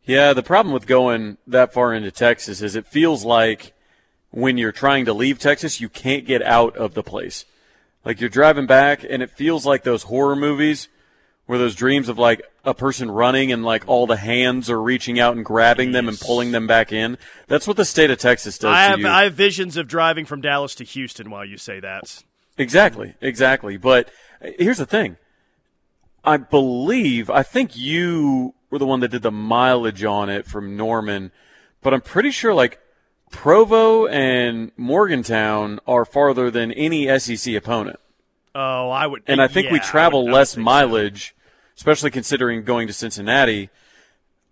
[0.04, 3.74] Yeah, the problem with going that far into Texas is it feels like
[4.32, 7.46] when you're trying to leave Texas, you can't get out of the place.
[8.04, 10.90] Like you're driving back and it feels like those horror movies
[11.52, 15.20] where those dreams of like a person running and like all the hands are reaching
[15.20, 15.96] out and grabbing yes.
[15.96, 17.18] them and pulling them back in.
[17.48, 18.74] That's what the state of Texas does.
[18.74, 22.24] I have I have visions of driving from Dallas to Houston while you say that.
[22.58, 23.76] Exactly, exactly.
[23.76, 24.10] But
[24.42, 25.18] eh, here's the thing.
[26.24, 30.78] I believe, I think you were the one that did the mileage on it from
[30.78, 31.34] Norman,
[31.82, 32.80] but I'm pretty sure like
[33.30, 38.00] Provo and Morgantown are farther than any SEC opponent.
[38.56, 39.24] Oh, I would.
[39.28, 41.41] And I think yeah, we travel less mileage, so.
[41.82, 43.68] Especially considering going to Cincinnati.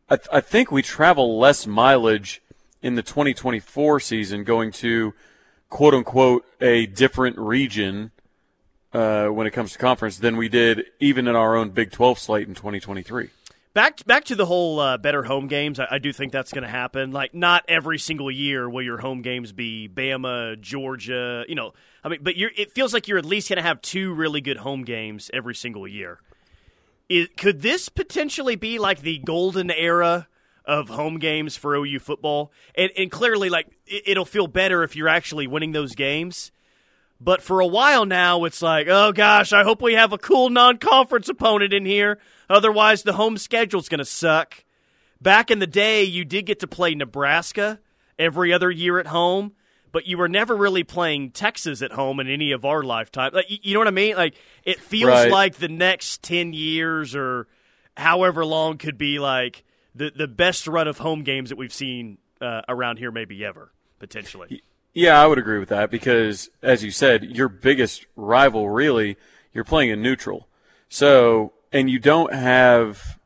[0.10, 2.42] I, th- I think we travel less mileage
[2.82, 5.14] in the 2024 season going to
[5.70, 8.10] quote unquote a different region
[8.94, 12.18] uh, when it comes to conference than we did even in our own Big 12
[12.18, 13.30] slate in 2023.
[13.76, 15.80] Back back to the whole uh, better home games.
[15.80, 17.12] I, I do think that's going to happen.
[17.12, 21.46] Like not every single year will your home games be Bama, Georgia.
[21.48, 24.16] You know, I mean, but it feels like you're at least going to have two
[24.16, 26.20] really good home games every single year.
[27.10, 30.28] It, could this potentially be like the golden era
[30.64, 32.52] of home games for OU football?
[32.76, 36.52] And, and clearly, like it, it'll feel better if you're actually winning those games.
[37.20, 40.50] But for a while now, it's like, oh gosh, I hope we have a cool
[40.50, 42.20] non-conference opponent in here.
[42.50, 44.64] Otherwise, the home schedule's going to suck.
[45.20, 47.80] Back in the day, you did get to play Nebraska
[48.18, 49.54] every other year at home,
[49.92, 53.32] but you were never really playing Texas at home in any of our lifetime.
[53.34, 54.16] Like, you know what I mean?
[54.16, 55.32] Like, it feels right.
[55.32, 57.48] like the next ten years or
[57.98, 59.64] however long could be like
[59.96, 63.72] the the best run of home games that we've seen uh, around here, maybe ever
[64.00, 64.62] potentially.
[64.94, 69.18] Yeah, I would agree with that because, as you said, your biggest rival really
[69.54, 70.48] you're playing in neutral.
[70.90, 73.20] So, and you don't have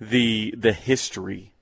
[0.00, 1.52] the the history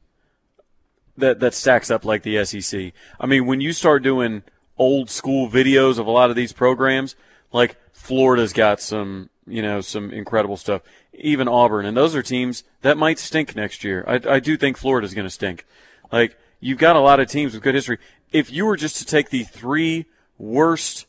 [1.16, 2.92] that that stacks up like the SEC.
[3.20, 4.42] I mean, when you start doing
[4.76, 7.14] old school videos of a lot of these programs,
[7.52, 10.82] like Florida's got some, you know, some incredible stuff.
[11.12, 14.04] Even Auburn, and those are teams that might stink next year.
[14.06, 15.64] I, I do think Florida's going to stink.
[16.10, 17.98] Like you've got a lot of teams with good history
[18.34, 21.06] if you were just to take the three worst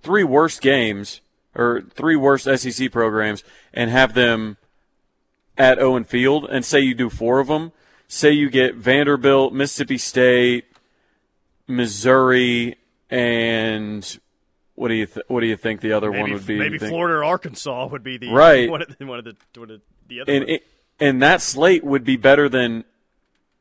[0.00, 1.20] three worst games
[1.54, 3.44] or three worst SEC programs
[3.74, 4.56] and have them
[5.58, 7.72] at Owen Field and say you do four of them,
[8.12, 10.66] say you get Vanderbilt, Mississippi State,
[11.66, 12.76] Missouri,
[13.08, 14.18] and
[14.74, 16.58] what do you th- what do you think the other maybe, one would be?
[16.58, 19.70] Maybe Florida or Arkansas would be the right one of the one of the, one
[19.70, 20.32] of the other.
[20.32, 20.66] And it,
[21.00, 22.84] and that slate would be better than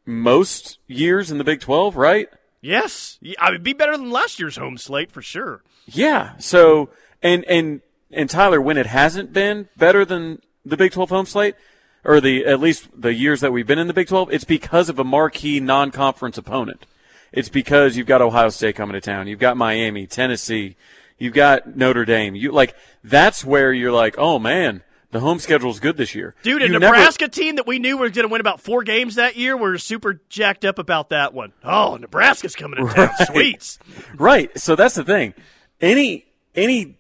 [0.06, 2.28] most years in the Big Twelve, right?
[2.60, 5.64] Yes, I would be better than last year's home slate for sure.
[5.86, 6.38] Yeah.
[6.40, 6.90] So
[7.24, 11.56] and and and Tyler, when it hasn't been better than the Big Twelve home slate,
[12.04, 14.90] or the at least the years that we've been in the Big Twelve, it's because
[14.90, 16.86] of a marquee non-conference opponent.
[17.32, 20.76] It's because you've got Ohio State coming to town, you've got Miami, Tennessee,
[21.18, 22.36] you've got Notre Dame.
[22.36, 26.36] You like that's where you're like, oh man, the home schedule is good this year.
[26.42, 27.32] Dude, a you Nebraska never...
[27.32, 30.22] team that we knew was going to win about four games that year, we're super
[30.30, 31.52] jacked up about that one.
[31.64, 33.10] Oh, Nebraska's coming to town.
[33.20, 33.28] Right.
[33.28, 33.80] Sweets.
[34.16, 34.58] Right.
[34.60, 35.34] So that's the thing.
[35.80, 36.98] Any any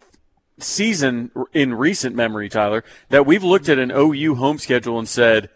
[0.63, 5.50] season in recent memory, Tyler, that we've looked at an OU home schedule and said,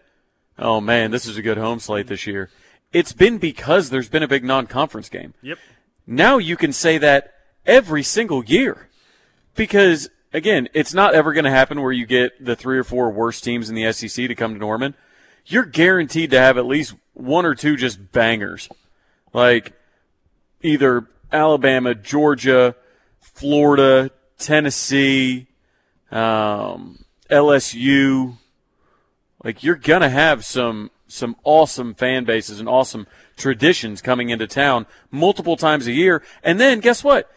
[0.58, 2.50] "Oh man, this is a good home slate this year."
[2.92, 5.34] It's been because there's been a big non-conference game.
[5.42, 5.58] Yep.
[6.06, 7.34] Now you can say that
[7.66, 8.88] every single year
[9.56, 13.10] because again, it's not ever going to happen where you get the three or four
[13.10, 14.94] worst teams in the SEC to come to Norman.
[15.46, 18.68] You're guaranteed to have at least one or two just bangers,
[19.32, 19.72] like
[20.62, 22.76] either Alabama, Georgia,
[23.20, 25.46] Florida, Tennessee,
[26.10, 28.36] um, LSU.
[29.42, 34.86] Like you're gonna have some some awesome fan bases and awesome traditions coming into town
[35.10, 36.22] multiple times a year.
[36.42, 37.30] And then guess what?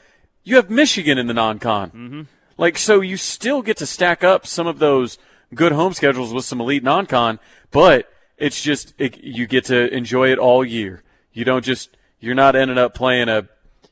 [0.43, 1.89] You have Michigan in the non-con.
[1.91, 2.21] Mm-hmm.
[2.57, 5.17] Like, so you still get to stack up some of those
[5.53, 7.39] good home schedules with some elite non-con,
[7.71, 11.03] but it's just, it, you get to enjoy it all year.
[11.31, 13.47] You don't just, you're not ending up playing a,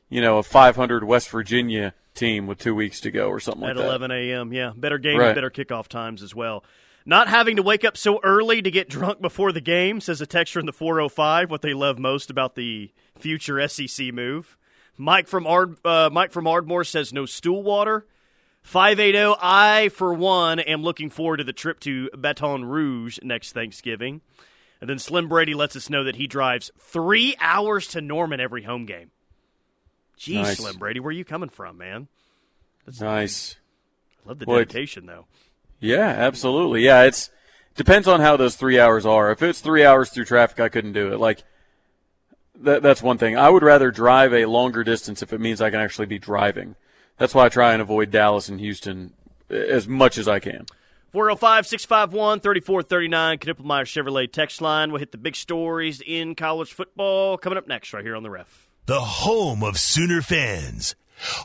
[0.08, 3.76] you know, a 500 West Virginia team with two weeks to go or something At
[3.76, 3.82] like that.
[3.82, 4.72] At 11 a.m., yeah.
[4.76, 5.34] Better game, right.
[5.34, 6.64] better kickoff times as well.
[7.06, 10.26] Not having to wake up so early to get drunk before the game, says a
[10.26, 14.58] texture in the 405, what they love most about the future SEC move.
[14.98, 18.06] Mike from Ard, uh, Mike from Ardmore says no stool water.
[18.62, 24.20] 580, I, for one, am looking forward to the trip to Baton Rouge next Thanksgiving.
[24.80, 28.64] And then Slim Brady lets us know that he drives three hours to Norman every
[28.64, 29.10] home game.
[30.18, 30.58] Geez, nice.
[30.58, 32.08] Slim Brady, where are you coming from, man?
[32.84, 33.56] That's nice.
[34.24, 35.26] I love the dedication, though.
[35.80, 36.84] Yeah, absolutely.
[36.84, 37.30] Yeah, it's
[37.76, 39.30] depends on how those three hours are.
[39.30, 41.20] If it's three hours through traffic, I couldn't do it.
[41.20, 41.44] Like
[42.56, 43.36] that, that's one thing.
[43.36, 46.74] I would rather drive a longer distance if it means I can actually be driving.
[47.16, 49.12] That's why I try and avoid Dallas and Houston
[49.50, 50.66] eh, as much as I can.
[51.12, 54.90] 405 651 3439, Knippelmier Chevrolet text line.
[54.90, 58.30] We'll hit the big stories in college football coming up next, right here on the
[58.30, 58.67] ref.
[58.88, 60.96] The home of Sooner fans,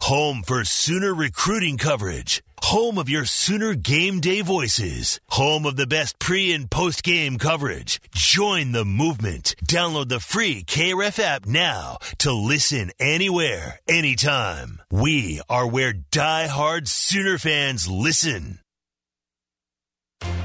[0.03, 5.86] home for Sooner recruiting coverage home of your Sooner game day voices, home of the
[5.86, 7.99] best pre and post game coverage.
[8.15, 9.56] Join the movement.
[9.67, 14.82] Download the free KRF app now to listen anywhere, anytime.
[14.89, 18.60] We are where die-hard Sooner fans listen.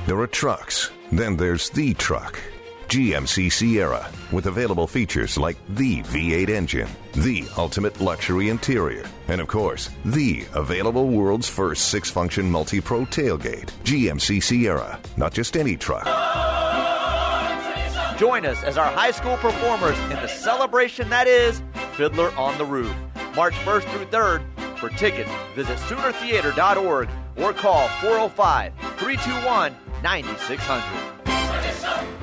[0.07, 2.41] There are trucks, then there's the truck
[2.89, 9.47] GMC Sierra, with available features like the V8 engine, the ultimate luxury interior, and of
[9.47, 13.67] course, the available world's first six function multi pro tailgate.
[13.85, 16.07] GMC Sierra, not just any truck.
[18.19, 22.65] Join us as our high school performers in the celebration that is Fiddler on the
[22.65, 22.95] Roof.
[23.37, 24.43] March 1st through 3rd.
[24.79, 32.18] For tickets, visit SoonerTheater.org or call 405 321 9600.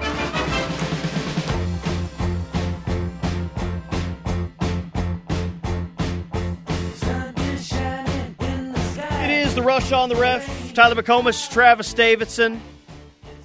[9.55, 10.73] The rush on the ref.
[10.73, 12.59] Tyler McComas, Travis Davidson.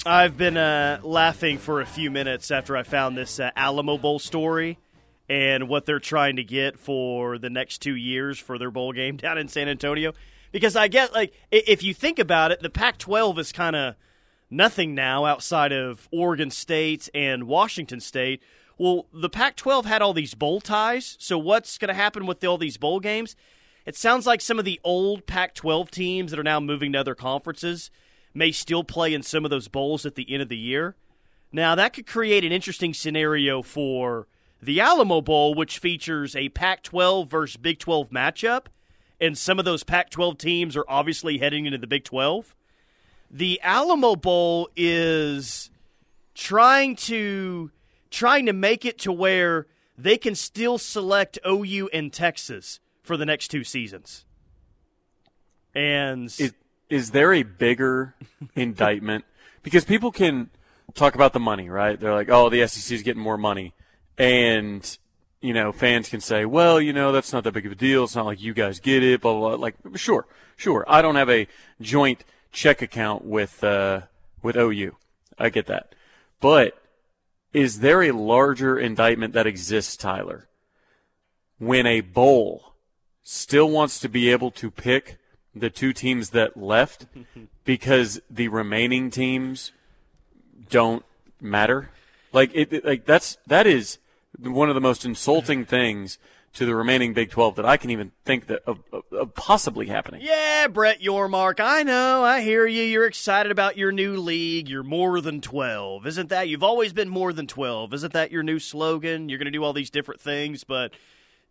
[0.05, 4.19] I've been uh, laughing for a few minutes after I found this uh, Alamo Bowl
[4.19, 4.79] story
[5.29, 9.17] and what they're trying to get for the next two years for their bowl game
[9.19, 10.13] down in San Antonio.
[10.51, 13.95] Because I get, like, if you think about it, the Pac 12 is kind of
[14.51, 18.43] nothing now outside of Oregon State and Washington State.
[18.79, 21.17] Well, the Pac 12 had all these bowl ties.
[21.21, 23.37] So, what's going to happen with all these bowl games?
[23.87, 27.01] It sounds like some of the old Pac 12 teams that are now moving to
[27.01, 27.91] other conferences
[28.35, 30.97] may still play in some of those bowls at the end of the year.
[31.53, 34.29] Now, that could create an interesting scenario for
[34.63, 38.67] the Alamo Bowl, which features a Pac 12 versus Big 12 matchup.
[39.21, 42.55] And some of those Pac 12 teams are obviously heading into the Big 12.
[43.31, 45.71] The Alamo Bowl is
[46.35, 47.71] trying to
[48.11, 49.67] trying to make it to where
[49.97, 54.25] they can still select OU and Texas for the next two seasons.
[55.75, 56.55] And Is
[56.89, 58.15] is there a bigger
[58.55, 59.25] indictment?
[59.65, 60.51] Because people can
[60.95, 61.99] talk about the money, right?
[61.99, 63.75] They're like, "Oh, the SEC is getting more money,"
[64.17, 64.97] and
[65.41, 68.05] you know, fans can say, "Well, you know, that's not that big of a deal.
[68.05, 69.49] It's not like you guys get it." Blah blah.
[69.57, 69.59] blah.
[69.59, 70.85] Like, sure, sure.
[70.87, 71.49] I don't have a
[71.81, 74.03] joint check account with uh,
[74.41, 74.95] with OU.
[75.37, 75.97] I get that,
[76.41, 76.81] but
[77.53, 80.47] is there a larger indictment that exists, Tyler?
[81.59, 82.70] When a bowl
[83.23, 85.19] still wants to be able to pick
[85.55, 87.07] the two teams that left
[87.65, 89.73] because the remaining teams
[90.69, 91.05] don't
[91.41, 91.91] matter.
[92.33, 93.99] Like it, like that's that is
[94.39, 96.19] one of the most insulting things
[96.53, 99.87] to the remaining Big 12 that I can even think that of, of, of possibly
[99.87, 100.21] happening.
[100.23, 102.83] Yeah, Brett Yormark, I know, I hear you.
[102.83, 104.69] You're excited about your new league.
[104.69, 106.07] You're more than 12.
[106.09, 106.49] Isn't that?
[106.49, 107.95] You've always been more than 12.
[107.95, 109.29] Isn't that your new slogan?
[109.29, 110.93] You're going to do all these different things, but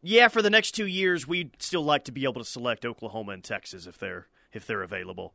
[0.01, 3.33] yeah, for the next 2 years we'd still like to be able to select Oklahoma
[3.33, 5.33] and Texas if they're if they're available.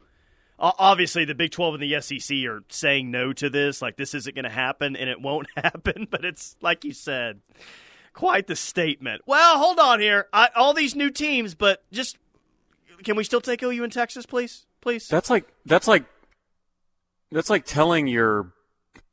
[0.59, 3.83] O- Obviously, the Big 12 and the SEC are saying no to this.
[3.83, 6.07] Like, this isn't going to happen, and it won't happen.
[6.11, 7.41] But it's, like you said,
[8.13, 9.23] quite the statement.
[9.27, 10.29] Well, hold on here.
[10.33, 12.17] I, all these new teams, but just
[13.03, 14.67] can we still take OU in Texas, please?
[14.81, 15.09] Please.
[15.09, 16.05] That's like that's like
[17.33, 18.53] that's like telling your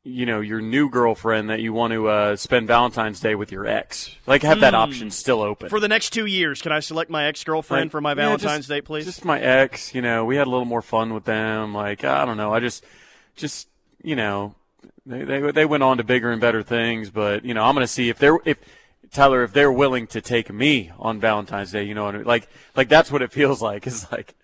[0.04, 3.66] you know your new girlfriend that you want to uh, spend Valentine's Day with your
[3.66, 4.14] ex.
[4.26, 7.26] Like have that option still open for the next two years, can I select my
[7.26, 9.04] ex girlfriend Like, for my yeah, Valentine's just- Day, please?
[9.04, 11.72] Just my ex, you know, we had a little more fun with them.
[11.74, 12.84] Like I don't know, I just,
[13.36, 13.68] just
[14.02, 14.54] you know,
[15.06, 17.10] they they they went on to bigger and better things.
[17.10, 18.58] But you know, I'm gonna see if they're if
[19.12, 21.84] Tyler if they're willing to take me on Valentine's Day.
[21.84, 22.26] You know, what I mean?
[22.26, 23.86] like like that's what it feels like.
[23.86, 24.34] Is like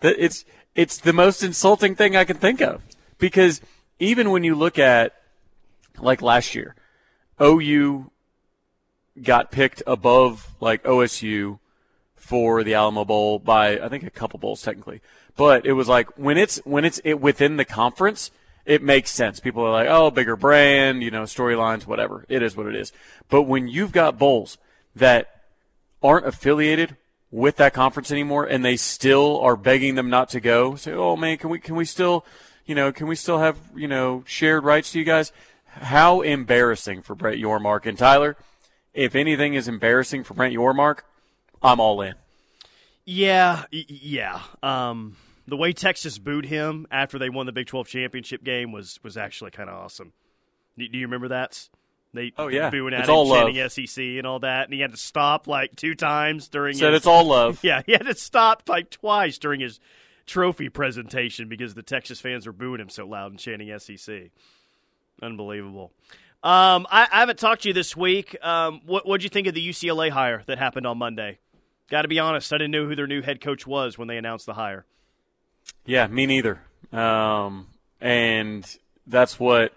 [0.00, 2.82] that it's it's the most insulting thing I can think of
[3.18, 3.62] because
[3.98, 5.14] even when you look at
[5.98, 6.74] like last year,
[7.40, 8.10] OU
[9.22, 11.58] got picked above like OSU
[12.14, 15.00] for the Alamo Bowl by I think a couple bowls technically.
[15.36, 18.30] But it was like when it's when it's it within the conference,
[18.64, 19.38] it makes sense.
[19.38, 22.92] People are like, "Oh, bigger brand, you know, storylines, whatever." It is what it is.
[23.28, 24.58] But when you've got bowls
[24.94, 25.42] that
[26.02, 26.96] aren't affiliated
[27.30, 31.16] with that conference anymore and they still are begging them not to go, say, "Oh
[31.16, 32.24] man, can we can we still,
[32.66, 35.32] you know, can we still have, you know, shared rights to you guys?"
[35.66, 38.36] How embarrassing for Brett Yormark and Tyler.
[38.94, 41.00] If anything is embarrassing for Brent Yormark,
[41.62, 42.14] I'm all in.
[43.04, 44.40] Yeah, yeah.
[44.62, 48.98] Um, the way Texas booed him after they won the Big 12 championship game was
[49.02, 50.12] was actually kind of awesome.
[50.78, 51.68] Do you remember that?
[52.14, 52.70] They Oh, yeah.
[52.70, 53.54] booing at It's him, all love.
[53.70, 56.74] SEC and all that, and he had to stop like two times during.
[56.74, 57.60] Said his, it's all love.
[57.62, 59.78] Yeah, he had to stop like twice during his
[60.26, 64.30] trophy presentation because the Texas fans were booing him so loud and chanting SEC.
[65.22, 65.92] Unbelievable.
[66.42, 68.36] Um, I, I haven't talked to you this week.
[68.44, 71.38] Um, what what'd you think of the UCLA hire that happened on Monday?
[71.88, 74.16] Got to be honest, I didn't know who their new head coach was when they
[74.16, 74.84] announced the hire.
[75.84, 76.60] Yeah, me neither.
[76.92, 77.68] Um,
[78.00, 79.72] and that's what,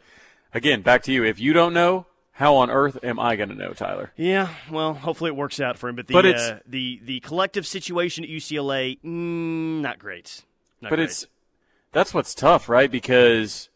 [0.54, 1.24] again, back to you.
[1.24, 2.08] If you don't know,
[2.40, 4.14] how on earth am I going to know, Tyler?
[4.16, 5.98] Yeah, well, hopefully it works out for him.
[5.98, 10.44] But the But uh, the the collective situation at UCLA, mm, not great.
[10.80, 11.10] Not but great.
[11.10, 11.28] it's
[11.92, 12.90] that's what's tough, right?
[12.90, 13.68] Because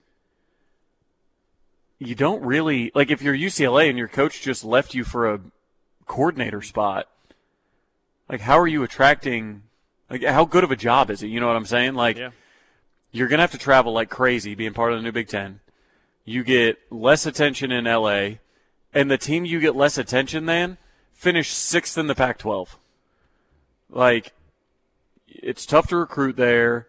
[1.99, 5.41] you don't really like if you're UCLA and your coach just left you for a
[6.05, 7.09] coordinator spot.
[8.29, 9.63] Like, how are you attracting?
[10.09, 11.27] Like, how good of a job is it?
[11.27, 11.95] You know what I'm saying?
[11.95, 12.29] Like, Yeah.
[13.11, 15.59] you're gonna have to travel like crazy being part of the new Big Ten.
[16.23, 18.35] You get less attention in LA,
[18.93, 20.77] and the team you get less attention than
[21.13, 22.75] finished sixth in the Pac-12.
[23.89, 24.33] Like,
[25.27, 26.87] it's tough to recruit there.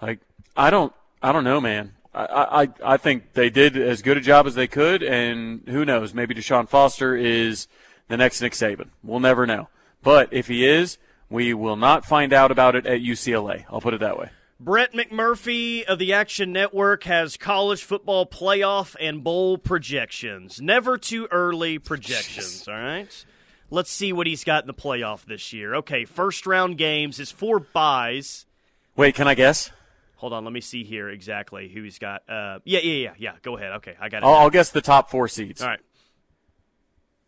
[0.00, 0.20] Like,
[0.56, 0.92] I don't,
[1.22, 1.94] I don't know, man.
[2.14, 5.84] I, I, I think they did as good a job as they could, and who
[5.84, 6.12] knows?
[6.12, 7.68] Maybe Deshaun Foster is
[8.08, 8.90] the next Nick Saban.
[9.02, 9.68] We'll never know.
[10.02, 10.98] But if he is,
[11.30, 13.64] we will not find out about it at UCLA.
[13.70, 14.30] I'll put it that way.
[14.62, 20.60] Brett McMurphy of the Action Network has college football playoff and bowl projections.
[20.60, 23.24] Never too early projections, all right?
[23.70, 25.74] Let's see what he's got in the playoff this year.
[25.74, 28.46] Okay, first round games is four buys.
[28.94, 29.72] Wait, can I guess?
[30.18, 32.22] Hold on, let me see here exactly who he's got.
[32.28, 33.32] Uh, yeah, yeah, yeah, yeah.
[33.42, 33.72] Go ahead.
[33.78, 34.26] Okay, I got it.
[34.26, 35.60] I'll, I'll guess the top four seeds.
[35.60, 35.80] All right.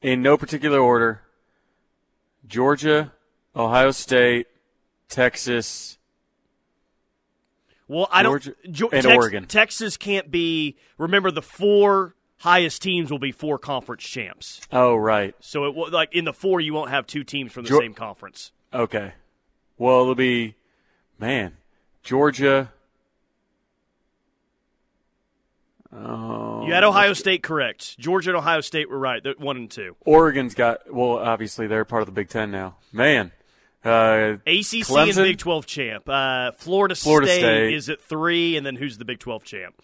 [0.02, 1.22] In no particular order
[2.46, 3.12] Georgia,
[3.56, 4.46] Ohio State,
[5.08, 5.98] Texas.
[7.88, 8.72] Well, I Georgia don't.
[8.74, 9.46] Jo- and Tex- Oregon.
[9.46, 10.76] Texas can't be.
[10.98, 14.60] Remember, the four highest teams will be four conference champs.
[14.72, 15.34] Oh, right.
[15.40, 17.94] So it will like in the four, you won't have two teams from the same
[17.94, 18.52] conference.
[18.72, 19.12] Okay.
[19.76, 20.56] Well, it'll be,
[21.18, 21.56] man,
[22.02, 22.72] Georgia.
[25.92, 27.98] Oh, You um, had Ohio State correct.
[27.98, 29.22] Georgia and Ohio State were right.
[29.22, 29.94] They're one and two.
[30.04, 32.76] Oregon's got, well, obviously they're part of the Big Ten now.
[32.92, 33.30] Man.
[33.84, 35.16] Uh, ACC and Clemson?
[35.24, 36.08] Big Twelve champ.
[36.08, 37.74] Uh, Florida, Florida State, State.
[37.74, 39.80] is at three, and then who's the Big Twelve champ?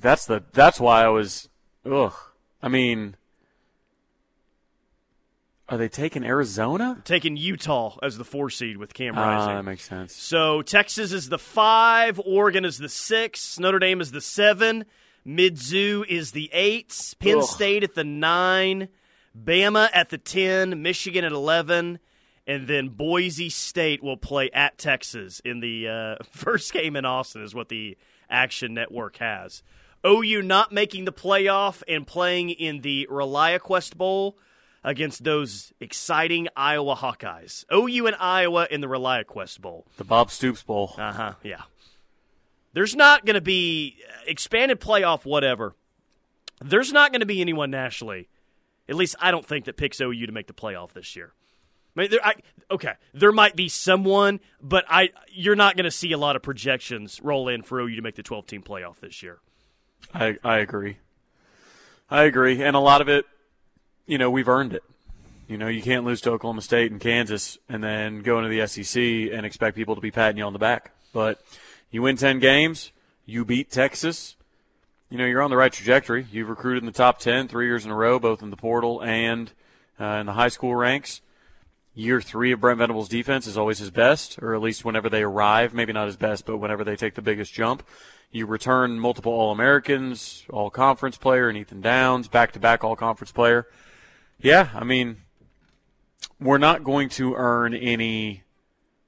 [0.00, 1.48] that's the, that's why I was,
[1.88, 2.12] ugh.
[2.60, 3.14] I mean,
[5.68, 7.00] are they taking Arizona?
[7.04, 9.54] Taking Utah as the four seed with Cam Ah, Rising.
[9.56, 10.14] that makes sense.
[10.14, 14.84] So Texas is the five, Oregon is the six, Notre Dame is the seven,
[15.26, 17.44] Mizzou is the eight, Penn Ugh.
[17.44, 18.88] State at the nine,
[19.40, 22.00] Bama at the ten, Michigan at eleven,
[22.46, 27.42] and then Boise State will play at Texas in the uh, first game in Austin.
[27.42, 27.96] Is what the
[28.28, 29.62] Action Network has.
[30.04, 34.36] OU not making the playoff and playing in the ReliaQuest Bowl
[34.82, 37.64] against those exciting Iowa Hawkeyes.
[37.72, 39.86] OU and Iowa in the ReliaQuest Bowl.
[39.96, 40.94] The Bob Stoops Bowl.
[40.98, 41.32] Uh huh.
[41.44, 41.62] Yeah.
[42.72, 45.76] There's not going to be expanded playoff, whatever.
[46.60, 48.28] There's not going to be anyone nationally.
[48.88, 51.32] At least I don't think that picks OU to make the playoff this year.
[51.96, 52.34] I mean, there, I,
[52.70, 56.42] okay, there might be someone, but I you're not going to see a lot of
[56.42, 59.40] projections roll in for OU to make the 12 team playoff this year.
[60.14, 60.98] I, I agree.
[62.10, 62.62] I agree.
[62.62, 63.24] And a lot of it,
[64.06, 64.82] you know, we've earned it.
[65.48, 68.66] You know, you can't lose to Oklahoma State and Kansas and then go into the
[68.66, 70.92] SEC and expect people to be patting you on the back.
[71.12, 71.42] But
[71.90, 72.90] you win 10 games,
[73.26, 74.36] you beat Texas,
[75.12, 76.26] you know, you're on the right trajectory.
[76.32, 79.02] You've recruited in the top 10 three years in a row, both in the portal
[79.02, 79.52] and
[80.00, 81.20] uh, in the high school ranks.
[81.94, 85.22] Year three of Brent Venables' defense is always his best, or at least whenever they
[85.22, 87.86] arrive, maybe not his best, but whenever they take the biggest jump.
[88.30, 92.96] You return multiple All Americans, All Conference player, and Ethan Downs, back to back All
[92.96, 93.66] Conference player.
[94.40, 95.18] Yeah, I mean,
[96.40, 98.41] we're not going to earn any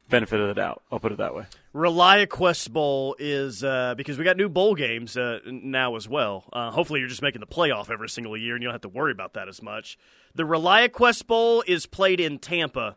[0.09, 0.83] benefit of the doubt.
[0.91, 1.45] I'll put it that way.
[1.75, 6.45] ReliaQuest Bowl is uh, because we got new bowl games uh, now as well.
[6.53, 8.89] Uh, hopefully, you're just making the playoff every single year, and you don't have to
[8.89, 9.99] worry about that as much.
[10.35, 12.97] The ReliaQuest Bowl is played in Tampa,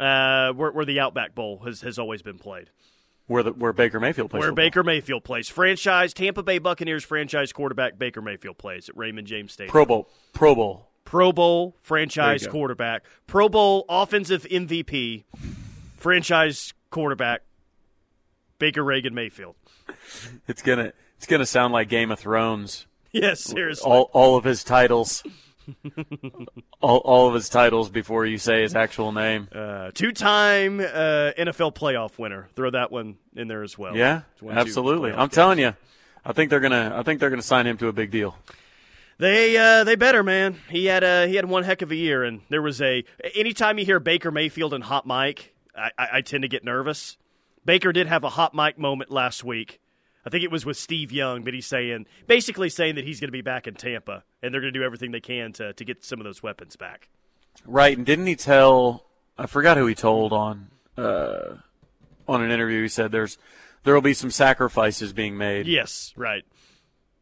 [0.00, 2.70] uh, where, where the Outback Bowl has, has always been played.
[3.26, 4.40] Where the where Baker Mayfield plays.
[4.40, 4.52] Where.
[4.52, 5.50] Baker Mayfield plays.
[5.50, 9.70] Franchise Tampa Bay Buccaneers franchise quarterback Baker Mayfield plays at Raymond James Stadium.
[9.70, 10.08] Pro Bowl.
[10.32, 10.88] Pro Bowl.
[11.04, 12.52] Pro Bowl franchise There you go.
[12.52, 13.04] quarterback.
[13.26, 15.24] Pro Bowl offensive MVP.
[15.98, 17.42] Franchise quarterback
[18.58, 19.56] Baker Reagan Mayfield.
[20.46, 22.86] It's gonna it's gonna sound like Game of Thrones.
[23.10, 23.90] Yes, seriously.
[23.90, 25.22] All all of his titles.
[26.82, 29.48] all, all of his titles before you say his actual name.
[29.50, 32.48] Uh, two-time uh, NFL playoff winner.
[32.54, 33.96] Throw that one in there as well.
[33.96, 35.12] Yeah, two absolutely.
[35.12, 35.32] I'm games.
[35.32, 35.74] telling you,
[36.22, 38.36] I think they're gonna I think they're gonna sign him to a big deal.
[39.16, 40.56] They uh, they better man.
[40.68, 43.04] He had a he had one heck of a year, and there was a.
[43.34, 47.16] Anytime you hear Baker Mayfield and hot mic, I, I, tend to get nervous.
[47.64, 49.80] Baker did have a hot mic moment last week.
[50.26, 53.28] I think it was with Steve Young, but he's saying basically saying that he's going
[53.28, 55.84] to be back in Tampa, and they're going to do everything they can to to
[55.84, 57.08] get some of those weapons back.
[57.64, 59.04] Right, and didn't he tell?
[59.38, 61.56] I forgot who he told on uh,
[62.26, 62.82] on an interview.
[62.82, 63.38] He said there's
[63.84, 65.66] there will be some sacrifices being made.
[65.66, 66.44] Yes, right.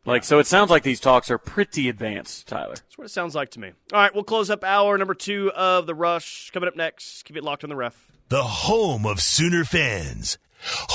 [0.05, 2.77] Like so, it sounds like these talks are pretty advanced, Tyler.
[2.77, 3.73] That's what it sounds like to me.
[3.93, 6.51] All right, we'll close up hour number two of the rush.
[6.53, 8.16] Coming up next, keep it locked on the ref.
[8.29, 10.37] The home of Sooner fans.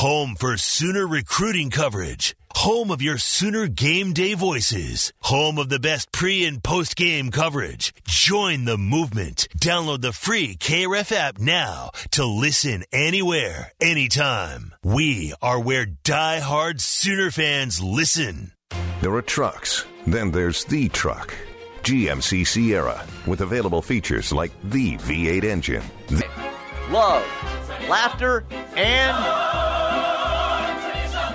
[0.04, 2.36] Home for Sooner recruiting coverage.
[2.56, 7.32] home of your Sooner game day voices, home of the best pre and post game
[7.32, 7.94] coverage.
[8.06, 9.48] Join the movement.
[9.58, 14.76] Download the free KREF app now to listen anywhere, anytime.
[14.84, 18.52] We are where die-hard Sooner fans listen.
[19.02, 21.34] There are trucks, then there's the truck.
[21.84, 26.24] GMC Sierra, with available features like the V8 engine, the
[26.92, 27.26] love,
[27.88, 28.44] laughter,
[28.76, 29.16] and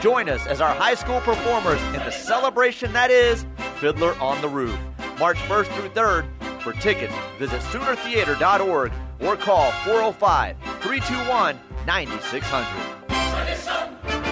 [0.02, 3.46] join us as our high school performers in the celebration that is
[3.78, 4.78] Fiddler on the Roof.
[5.18, 6.26] March 1st through 3rd.
[6.60, 14.25] For tickets, visit SoonerTheatre.org or call 405 321 9600.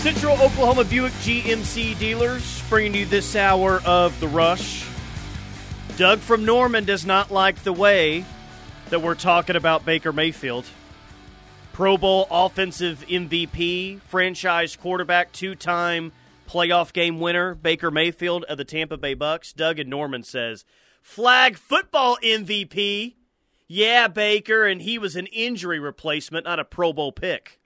[0.00, 4.88] Central Oklahoma Buick GMC dealers bringing you this hour of the rush.
[5.98, 8.24] Doug from Norman does not like the way
[8.88, 10.64] that we're talking about Baker Mayfield.
[11.74, 16.12] Pro Bowl offensive MVP, franchise quarterback, two time
[16.48, 19.52] playoff game winner, Baker Mayfield of the Tampa Bay Bucks.
[19.52, 20.64] Doug and Norman says,
[21.02, 23.16] flag football MVP.
[23.68, 27.59] Yeah, Baker, and he was an injury replacement, not a Pro Bowl pick.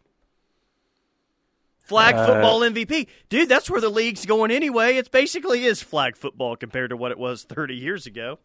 [1.84, 3.06] Flag Uh, football MVP.
[3.28, 4.96] Dude, that's where the league's going anyway.
[4.96, 8.38] It basically is flag football compared to what it was 30 years ago.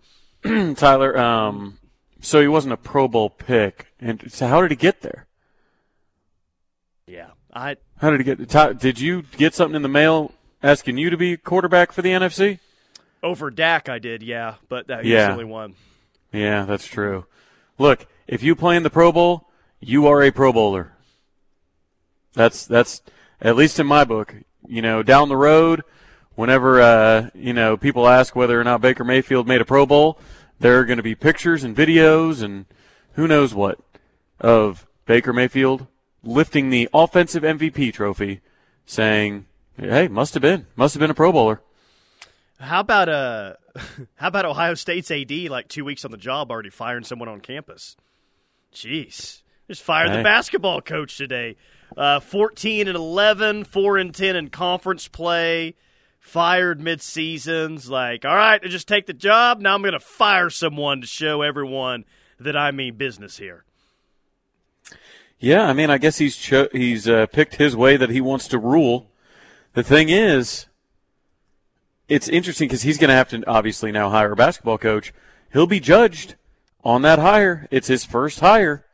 [0.75, 1.79] Tyler, um,
[2.19, 5.25] so he wasn't a Pro Bowl pick, and so how did he get there?
[7.07, 7.29] Yeah.
[7.53, 8.47] I How did he get?
[8.49, 10.31] Ty, did you get something in the mail
[10.61, 12.59] asking you to be quarterback for the NFC?
[13.21, 15.15] over Dak I did, yeah, but that Yeah.
[15.17, 15.75] was the only one.
[16.31, 17.25] Yeah, that's true.
[17.77, 19.49] Look, if you play in the Pro Bowl,
[19.81, 20.93] you are a Pro Bowler.
[22.33, 23.01] That's that's
[23.41, 24.35] at least in my book.
[24.67, 25.81] You know, down the road,
[26.35, 30.19] whenever uh, you know people ask whether or not Baker Mayfield made a Pro Bowl,
[30.59, 32.65] there are going to be pictures and videos and
[33.13, 33.79] who knows what
[34.39, 35.87] of Baker Mayfield
[36.23, 38.41] lifting the offensive MVP trophy,
[38.85, 39.45] saying,
[39.77, 41.61] "Hey, must have been, must have been a Pro Bowler."
[42.59, 43.53] How about uh
[44.15, 47.39] how about Ohio State's AD like 2 weeks on the job already firing someone on
[47.39, 47.95] campus?
[48.73, 49.41] Jeez.
[49.67, 50.17] Just fired Hey.
[50.17, 51.55] the basketball coach today.
[51.97, 55.75] Uh 14 and 11, 4 and 10 in conference play.
[56.19, 59.61] Fired mid-seasons like, "All right, just take the job.
[59.61, 62.05] Now I'm going to fire someone to show everyone
[62.39, 63.63] that I mean business here."
[65.39, 68.47] Yeah, I mean, I guess he's cho- he's uh, picked his way that he wants
[68.49, 69.09] to rule.
[69.73, 70.65] The thing is,
[72.09, 75.13] it's interesting because he's going to have to obviously now hire a basketball coach.
[75.53, 76.35] He'll be judged
[76.83, 77.67] on that hire.
[77.71, 78.85] It's his first hire,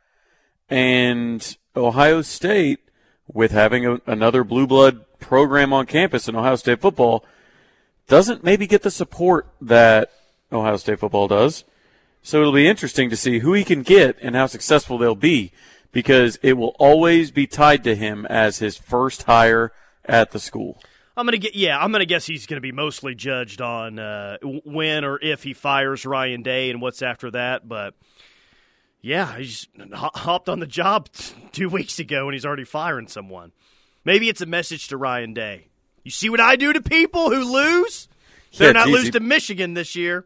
[0.70, 2.80] and Ohio State,
[3.28, 7.26] with having a, another blue blood program on campus in Ohio State football,
[8.08, 10.12] doesn't maybe get the support that
[10.52, 11.64] Ohio State football does.
[12.22, 15.52] So it'll be interesting to see who he can get and how successful they'll be
[15.92, 19.72] because it will always be tied to him as his first hire
[20.04, 20.82] at the school.
[21.18, 21.80] I'm gonna get yeah.
[21.80, 26.06] I'm gonna guess he's gonna be mostly judged on uh, when or if he fires
[26.06, 27.68] Ryan Day and what's after that.
[27.68, 27.94] But
[29.06, 31.10] yeah, he just hopped on the job
[31.52, 33.52] two weeks ago and he's already firing someone.
[34.04, 35.68] Maybe it's a message to Ryan Day.
[36.04, 38.08] You see what I do to people who lose?
[38.58, 40.26] They're Yeah, not lose to Michigan this year.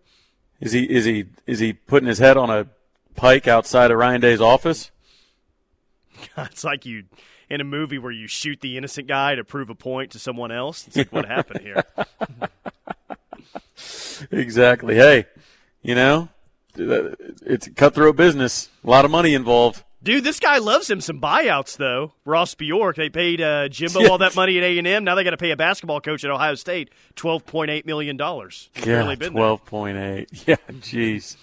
[0.62, 2.68] Is he is he is he putting his head on a
[3.16, 4.92] pike outside of Ryan Day's office?
[6.38, 7.04] It's like you
[7.50, 10.52] in a movie where you shoot the innocent guy to prove a point to someone
[10.52, 10.88] else.
[10.88, 11.84] It's like what happened here.
[14.32, 14.96] Exactly.
[14.96, 15.26] Hey,
[15.82, 16.28] you know,
[16.76, 18.70] it's a cutthroat business.
[18.84, 19.84] A lot of money involved.
[20.02, 22.14] Dude, this guy loves him some buyouts though.
[22.24, 25.04] Ross Bjork, they paid uh, Jimbo all that money at A and M.
[25.04, 28.16] Now they got to pay a basketball coach at Ohio State twelve point eight million
[28.16, 28.70] dollars.
[28.86, 30.30] Yeah, twelve point eight.
[30.48, 31.36] Yeah, jeez.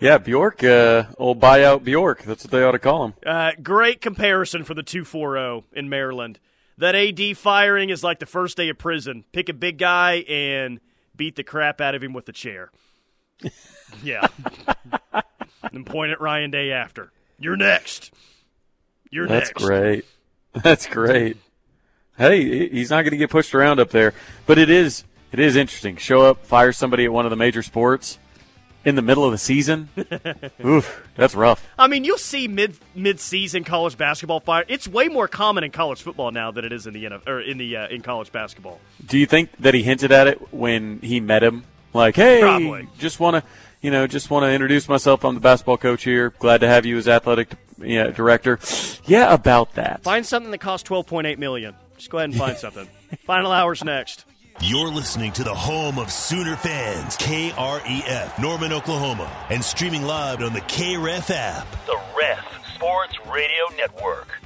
[0.00, 2.24] Yeah, Bjork, uh, old buyout Bjork.
[2.24, 3.14] That's what they ought to call him.
[3.24, 6.40] Uh, great comparison for the two four zero in Maryland.
[6.78, 9.24] That AD firing is like the first day of prison.
[9.32, 10.80] Pick a big guy and
[11.14, 12.70] beat the crap out of him with a chair.
[14.02, 14.26] Yeah,
[15.72, 17.12] and point at Ryan Day after.
[17.38, 18.12] You're next.
[19.10, 19.60] You're That's next.
[19.60, 20.04] That's great.
[20.62, 21.36] That's great.
[22.16, 24.12] Hey, he's not going to get pushed around up there,
[24.46, 25.96] but it is it is interesting.
[25.96, 28.18] Show up, fire somebody at one of the major sports
[28.84, 29.88] in the middle of the season.
[30.64, 31.66] Oof, that's rough.
[31.78, 34.64] I mean, you'll see mid mid season college basketball fire.
[34.68, 37.40] It's way more common in college football now than it is in the NFL, or
[37.40, 38.80] in the uh, in college basketball.
[39.04, 41.64] Do you think that he hinted at it when he met him?
[41.94, 42.88] Like, hey, Probably.
[42.98, 45.24] just want to, you know, just want to introduce myself.
[45.24, 46.30] I'm the basketball coach here.
[46.38, 48.58] Glad to have you as athletic yeah, director.
[49.04, 50.02] Yeah, about that.
[50.02, 51.74] Find something that costs twelve point eight million.
[51.96, 52.88] Just go ahead and find something.
[53.26, 54.24] Final hours next.
[54.60, 60.52] You're listening to the home of Sooner fans, KREF, Norman, Oklahoma, and streaming live on
[60.52, 61.66] the KREF app.
[61.86, 64.41] The Ref Sports Radio Network.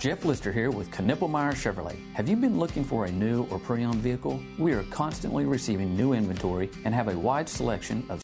[0.00, 1.94] Jeff Lister here with Knippelmier Chevrolet.
[2.14, 4.40] Have you been looking for a new or pre-owned vehicle?
[4.58, 8.18] We are constantly receiving new inventory and have a wide selection of